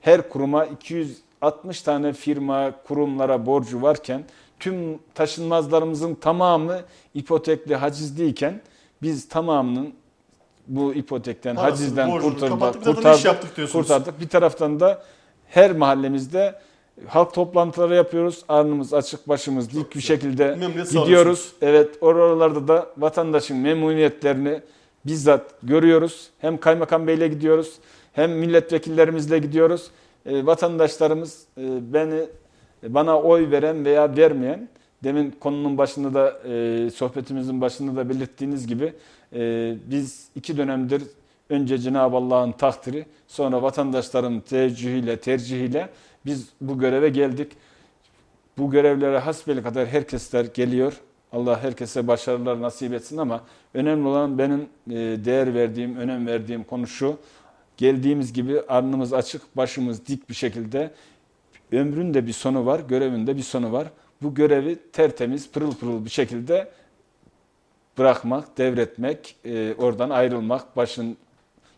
[0.01, 4.23] her kuruma 260 tane firma, kurumlara borcu varken
[4.59, 6.81] tüm taşınmazlarımızın tamamı
[7.13, 8.61] ipotekli, hacizliyken
[9.01, 9.93] biz tamamının
[10.67, 14.19] bu ipotekten, Parasını, hacizden kurtardık, kurtardık, kurtardık.
[14.19, 15.03] Bir taraftan da
[15.47, 16.59] her mahallemizde
[17.07, 18.43] halk toplantıları yapıyoruz.
[18.47, 20.57] Arnımız açık, başımız dik bir şekilde
[20.91, 21.53] gidiyoruz.
[21.61, 24.61] Evet, oralarda da vatandaşın memnuniyetlerini
[25.05, 26.29] bizzat görüyoruz.
[26.39, 27.73] Hem kaymakam beyle gidiyoruz,
[28.13, 29.91] hem milletvekillerimizle gidiyoruz.
[30.25, 32.25] E, vatandaşlarımız e, beni
[32.87, 34.69] bana oy veren veya vermeyen
[35.03, 38.93] demin konunun başında da e, sohbetimizin başında da belirttiğiniz gibi
[39.33, 41.03] e, biz iki dönemdir
[41.49, 45.89] önce Cenab-ı Allah'ın takdiri sonra vatandaşların tercihiyle tercihiyle
[46.25, 47.51] biz bu göreve geldik.
[48.57, 51.01] Bu görevlere hasbeli kadar herkesler geliyor.
[51.31, 53.43] Allah herkese başarılar nasip etsin ama
[53.73, 54.95] önemli olan benim e,
[55.25, 57.17] değer verdiğim, önem verdiğim konu şu.
[57.77, 60.91] Geldiğimiz gibi arnımız açık, başımız dik bir şekilde
[61.71, 63.87] ömrün de bir sonu var, görevin de bir sonu var.
[64.21, 66.71] Bu görevi tertemiz, pırıl pırıl bir şekilde
[67.97, 71.17] bırakmak, devretmek, e, oradan ayrılmak, başın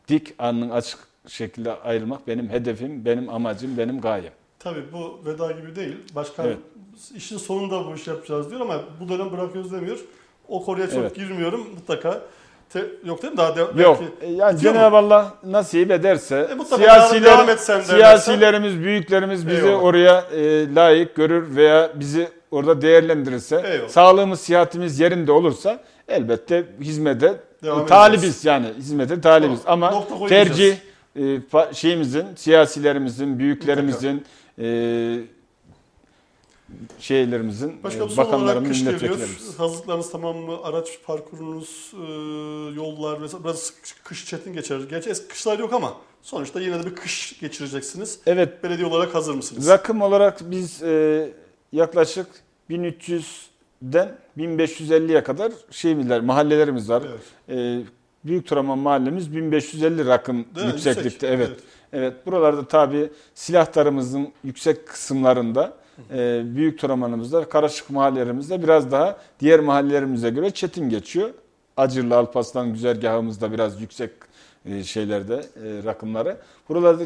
[0.08, 4.34] dik, alnın açık şekilde ayrılmak benim hedefim, benim amacım, benim gayem.
[4.60, 5.96] Tabii bu veda gibi değil.
[6.16, 6.58] Başkan Evet.
[7.16, 9.98] işin sonunda bu işi yapacağız diyor ama bu dönem bırakıyoruz demiyor.
[10.48, 11.16] O konuya çok Evet.
[11.16, 12.22] girmiyorum mutlaka.
[12.70, 13.38] Te- yok değil mi?
[13.38, 14.00] Daha de- Yok.
[14.22, 14.60] belki- e, Yani?
[14.60, 19.84] Cenab-ı Allah nasip ederse E, siyasiler, etsen siyasilerimiz, büyüklerimiz bizi Eyvallah.
[19.84, 23.90] oraya e, layık görür veya bizi orada değerlendirirse, Eyvallah.
[23.90, 28.46] sağlığımız, sıhhatimiz yerinde olursa elbette hizmete Devam talibiz edeceğiz.
[28.46, 30.76] yani hizmete talibiz Tamam, ama tercih
[31.16, 34.26] e, fa- şeyimizin, siyasilerimizin, büyüklerimizin
[34.60, 34.68] e,
[37.00, 37.82] şeylerimizin, e,
[38.68, 38.94] kış geliyor.
[39.02, 39.60] milletvekillerimiz.
[39.60, 40.58] Hazırlıklarınız tamam mı?
[40.64, 42.06] Araç parkurunuz, e,
[42.76, 44.80] yollar mesela biraz kış çetin geçer.
[44.90, 48.20] Gerçi eski kışlar yok ama sonuçta yine de bir kış geçireceksiniz.
[48.26, 49.70] Evet Belediye olarak hazır mısınız?
[49.70, 51.30] Rakım olarak biz e,
[51.72, 52.28] yaklaşık
[52.70, 57.04] 1300'den 1550'ye kadar şeyler mahallelerimiz var.
[57.10, 57.60] Evet.
[57.60, 57.84] E,
[58.26, 61.28] Büyük Turaman mahallemiz 1550 rakım Değil yükseklikte.
[61.28, 61.30] Yüksek.
[61.30, 61.60] Evet.
[61.94, 62.26] evet.
[62.26, 65.74] buralarda tabi silahlarımızın yüksek kısımlarında
[66.14, 71.30] e, Büyük Turaman'ımızda, Karaşık mahallelerimizde biraz daha diğer mahallelerimize göre çetin geçiyor.
[71.78, 74.12] Acırlı Alpaslan güzergahımızda biraz yüksek
[74.66, 76.38] e, şeylerde e, rakımları.
[76.70, 77.04] Buralarda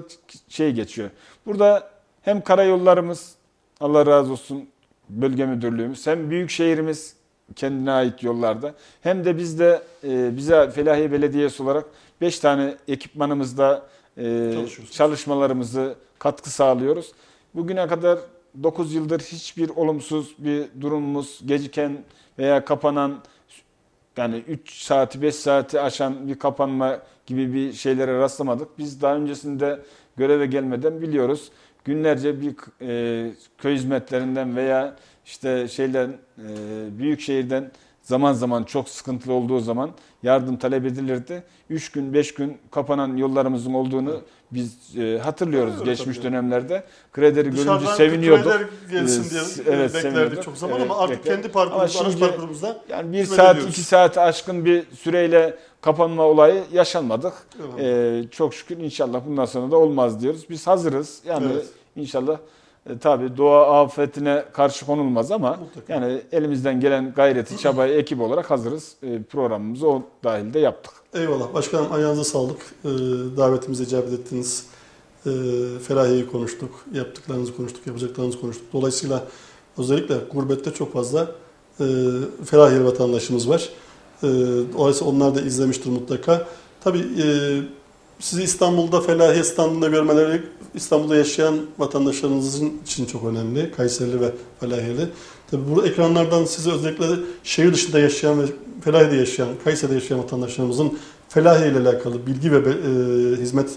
[0.50, 1.10] şey geçiyor.
[1.46, 1.90] Burada
[2.22, 3.36] hem karayollarımız
[3.80, 4.70] Allah razı olsun
[5.10, 7.19] bölge müdürlüğümüz hem büyük şehrimiz
[7.56, 11.86] kendine ait yollarda hem de biz de e, bize Felahiye Belediyesi olarak
[12.22, 13.86] 5 tane ekipmanımızda
[14.18, 14.54] e,
[14.92, 17.12] çalışmalarımızı katkı sağlıyoruz.
[17.56, 18.20] Bugüne kadar
[18.64, 21.98] 9 yıldır hiçbir olumsuz bir durumumuz geciken
[22.40, 23.20] veya kapanan
[24.18, 28.78] yani 3 saati 5 saati aşan bir kapanma gibi bir şeylere rastlamadık.
[28.78, 29.80] Biz daha öncesinde
[30.18, 31.52] göreve gelmeden biliyoruz.
[31.86, 34.96] Günlerce bir e, köy hizmetlerinden veya
[35.30, 36.08] işte şeyden
[36.38, 36.48] e,
[37.00, 37.72] büyük şehirden
[38.04, 39.92] zaman zaman çok sıkıntılı olduğu zaman
[40.24, 41.44] yardım talep edilirdi.
[41.70, 44.22] 3 gün 5 gün kapanan yollarımızın olduğunu
[44.52, 46.28] biz e, hatırlıyoruz Evet, geçmiş tabii.
[46.28, 46.84] dönemlerde.
[47.14, 48.70] Kredileri görünce seviniyorduk.
[48.92, 51.42] gelsin diye Ee, evet, beklerdik çok zaman Evet, ama artık beklerdik.
[51.44, 53.74] kendi parkurumuzda, Ama araç parkurumuzda Yani bir hizmet saat, ediyoruz.
[53.74, 57.34] iki saati aşkın bir süreyle kapanma olayı yaşanmadık.
[57.60, 57.84] Evet.
[58.26, 60.46] Ee, çok şükür inşallah bundan sonra da olmaz diyoruz.
[60.50, 61.22] Biz hazırız.
[61.28, 61.66] Yani Evet.
[61.96, 62.38] inşallah
[62.90, 65.94] e, tabii doğa afetine karşı konulmaz ama Mutlaka.
[65.94, 68.96] yani elimizden gelen gayreti, çabayı ekip olarak hazırız.
[69.04, 70.94] E, programımızı o dahilde yaptık.
[71.14, 71.54] Eyvallah.
[71.54, 72.58] Başkanım ayağınıza sağlık.
[72.86, 72.88] Ee,
[73.38, 74.66] davetimize icabet ettiniz.
[75.26, 75.30] Ee,
[75.88, 76.86] Ferahiye'yi konuştuk.
[76.94, 77.88] Yaptıklarınızı konuştuk.
[77.88, 78.66] Yapacaklarınızı konuştuk.
[78.74, 79.24] Dolayısıyla
[79.78, 81.32] özellikle gurbette çok fazla
[81.80, 81.86] e,
[82.46, 83.70] Ferahiyeli vatandaşımız var.
[84.24, 84.28] E,
[84.78, 86.48] dolayısıyla onlar da izlemiştir mutlaka.
[86.84, 87.26] Tabii e,
[88.20, 90.42] sizi İstanbul'da Felahiye standında görmeleri
[90.74, 93.72] İstanbul'da yaşayan vatandaşlarınızın için çok önemli.
[93.72, 95.08] Kayserili ve Felahiyeli.
[95.52, 97.06] Tabii bu ekranlardan size özellikle
[97.44, 98.46] şehir dışında yaşayan ve
[98.82, 101.00] Felahiye'de yaşayan, Kayseri'de yaşayan vatandaşlarımızın
[101.30, 103.70] Felahiye ile alakalı bilgi ve e, hizmet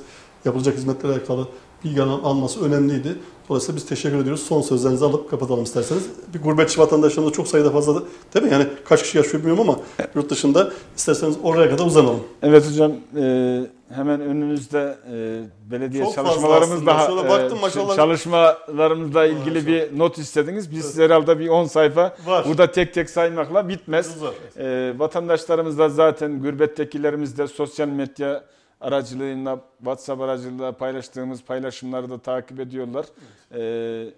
[0.45, 1.49] yapılacak hizmetlerle alakalı
[1.85, 3.17] bilgi al- alması önemliydi.
[3.49, 4.43] Dolayısıyla biz teşekkür ediyoruz.
[4.43, 6.07] Son sözlerinizi alıp kapatalım isterseniz.
[6.35, 8.03] Bir gurbetçi vatandaşlarımız çok sayıda fazla da,
[8.35, 8.53] değil mi?
[8.53, 9.79] Yani kaç kişi yaşıyor bilmiyorum ama
[10.15, 12.21] yurt dışında isterseniz oraya kadar uzanalım.
[12.43, 13.61] Evet hocam e,
[13.95, 17.97] hemen önünüzde e, belediye Çok çalışmalarımız daha Şöyle baktım e, maşallah.
[17.97, 20.71] çalışmalarımızla ilgili bir not istediniz.
[20.71, 22.45] Biz herhalde bir 10 sayfa Var.
[22.49, 24.17] burada tek tek saymakla bitmez.
[24.59, 28.45] E, vatandaşlarımız da zaten gurbettekilerimiz de sosyal medya
[28.83, 33.07] aracılığıyla WhatsApp aracılığıyla paylaştığımız paylaşımları da takip ediyorlar.
[33.55, 34.11] E,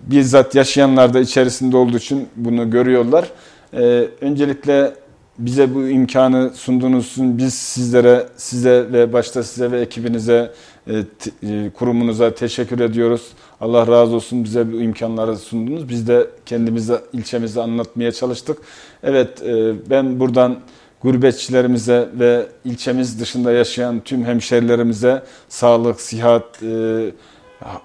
[0.00, 3.30] bizzat yaşayanlar da içerisinde olduğu için bunu görüyorlar.
[3.72, 4.94] E, öncelikle
[5.38, 10.52] bize bu imkanı sunduğunuz için biz sizlere, size ve başta size ve ekibinize,
[10.86, 13.32] e, te- e, kurumunuza teşekkür ediyoruz.
[13.60, 15.88] Allah razı olsun bize bu imkanları sundunuz.
[15.88, 18.58] Biz de kendimize, ilçemizi anlatmaya çalıştık.
[19.02, 20.56] Evet, e, ben buradan
[21.04, 27.12] gurbetçilerimize ve ilçemiz dışında yaşayan tüm hemşerilerimize sağlık, sıhhat, e,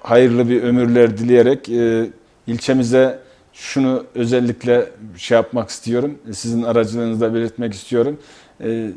[0.04, 2.10] hayırlı bir ömürler dileyerek e,
[2.48, 3.20] ilçemize
[3.54, 6.18] şunu özellikle şey yapmak istiyorum.
[6.32, 8.20] Sizin aracılığınızda belirtmek istiyorum.
[8.64, 8.92] E,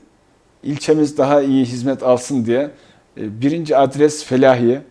[0.62, 2.70] ilçemiz daha iyi hizmet alsın diye
[3.16, 4.82] e, birinci adres Felahiye.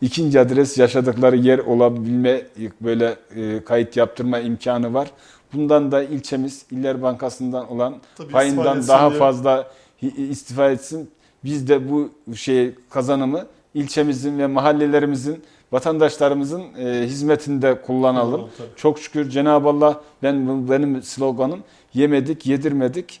[0.00, 2.42] ikinci adres yaşadıkları yer olabilme
[2.80, 5.10] böyle e, kayıt yaptırma imkanı var.
[5.54, 9.18] Bundan da ilçemiz İller Bankası'ndan olan Tabii payından daha diye.
[9.18, 9.70] fazla
[10.16, 11.10] istifa etsin.
[11.44, 15.42] Biz de bu şey kazanımı ilçemizin ve mahallelerimizin
[15.72, 18.40] vatandaşlarımızın e, hizmetinde kullanalım.
[18.58, 18.68] Tabii.
[18.76, 21.60] Çok şükür Cenab-ı Allah ben benim sloganım
[21.94, 23.20] yemedik, yedirmedik.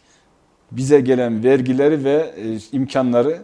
[0.72, 3.42] Bize gelen vergileri ve e, imkanları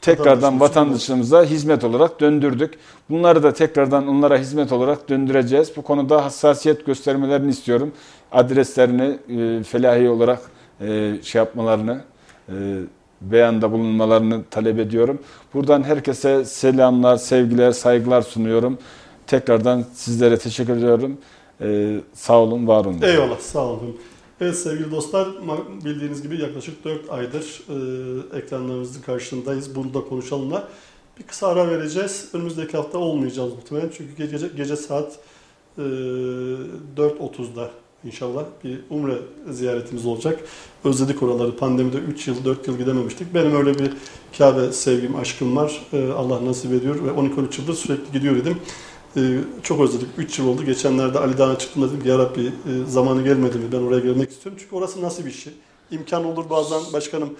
[0.00, 2.78] tekrardan vatandaşımıza hizmet olarak döndürdük.
[3.10, 5.72] Bunları da tekrardan onlara hizmet olarak döndüreceğiz.
[5.76, 7.92] Bu konuda hassasiyet göstermelerini istiyorum.
[8.32, 10.40] Adreslerini e, felahi olarak
[10.80, 12.04] e, şey yapmalarını,
[12.48, 12.54] e,
[13.20, 15.18] beyanda bulunmalarını talep ediyorum.
[15.54, 18.78] Buradan herkese selamlar, sevgiler, saygılar sunuyorum.
[19.26, 21.18] Tekrardan sizlere teşekkür ediyorum.
[21.60, 23.02] Ee, sağ olun, var olun.
[23.02, 23.96] Eyvallah, sağ olun.
[24.40, 25.28] Evet sevgili dostlar,
[25.84, 29.76] bildiğiniz gibi yaklaşık 4 aydır e, ekranlarımızın karşısındayız.
[29.76, 30.68] Bunu da konuşalımla.
[31.18, 32.28] Bir kısa ara vereceğiz.
[32.32, 33.90] Önümüzdeki hafta olmayacağız muhtemelen.
[33.96, 35.18] Çünkü gece, gece saat
[35.78, 37.70] e, 4.30'da
[38.04, 39.18] İnşallah bir umre
[39.50, 40.40] ziyaretimiz olacak.
[40.84, 41.56] Özledik oraları.
[41.56, 43.34] Pandemide 3 yıl, 4 yıl gidememiştik.
[43.34, 43.92] Benim öyle bir
[44.38, 45.86] Kabe sevgim, aşkım var.
[45.92, 48.56] Ee, Allah nasip ediyor ve 12-13 yıldır sürekli gidiyor idim.
[49.16, 50.08] Ee, çok özledik.
[50.18, 50.64] 3 yıl oldu.
[50.64, 52.50] Geçenlerde Ali Dağ'a çıktım dedim ki ya Rabbi e,
[52.88, 53.64] zamanı gelmedi mi?
[53.72, 54.58] Ben oraya gelmek istiyorum.
[54.62, 55.52] Çünkü orası bir şey?
[55.90, 57.30] İmkan olur bazen başkanım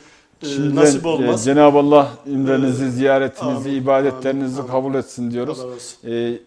[0.43, 1.45] e, Şimdi nasip olmaz.
[1.45, 5.59] Cenab-ı Allah imrenizi, ziyaretinizi, amin, ibadetlerinizi amin, kabul etsin diyoruz.
[6.05, 6.39] Ee,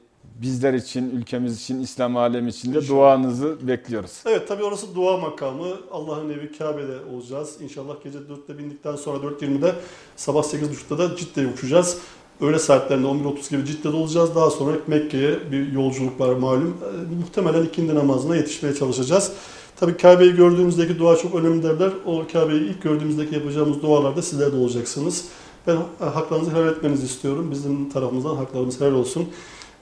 [0.41, 2.97] bizler için, ülkemiz için, İslam alemi için de İnşallah.
[2.97, 4.11] duanızı bekliyoruz.
[4.25, 5.67] Evet tabi orası dua makamı.
[5.91, 7.57] Allah'ın evi Kabe'de olacağız.
[7.61, 9.75] İnşallah gece 4'te bindikten sonra 4.20'de
[10.15, 11.97] sabah 8.30'da da Cidde'ye uçacağız.
[12.41, 14.35] Öğle saatlerinde 11.30 gibi Cidde'de olacağız.
[14.35, 16.77] Daha sonra Mekke'ye bir yolculuk var malum.
[17.11, 19.31] E, muhtemelen ikindi namazına yetişmeye çalışacağız.
[19.79, 21.91] Tabii Kabe'yi gördüğümüzdeki dua çok önemli derler.
[22.05, 25.25] O Kabe'yi ilk gördüğümüzdeki yapacağımız dualarda sizler de olacaksınız.
[25.67, 27.51] Ben e, haklarınızı helal etmenizi istiyorum.
[27.51, 29.27] Bizim tarafımızdan haklarımız helal olsun.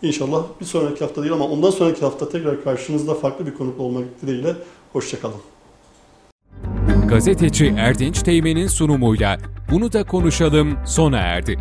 [0.01, 4.03] İnşallah bir sonraki hafta değil ama ondan sonraki hafta tekrar karşınızda farklı bir konukla olmak
[4.21, 4.55] dileğiyle.
[4.93, 5.41] Hoşçakalın.
[7.07, 9.37] Gazeteci Erdinç Teğmen'in sunumuyla
[9.71, 11.59] Bunu da konuşalım sona erdi.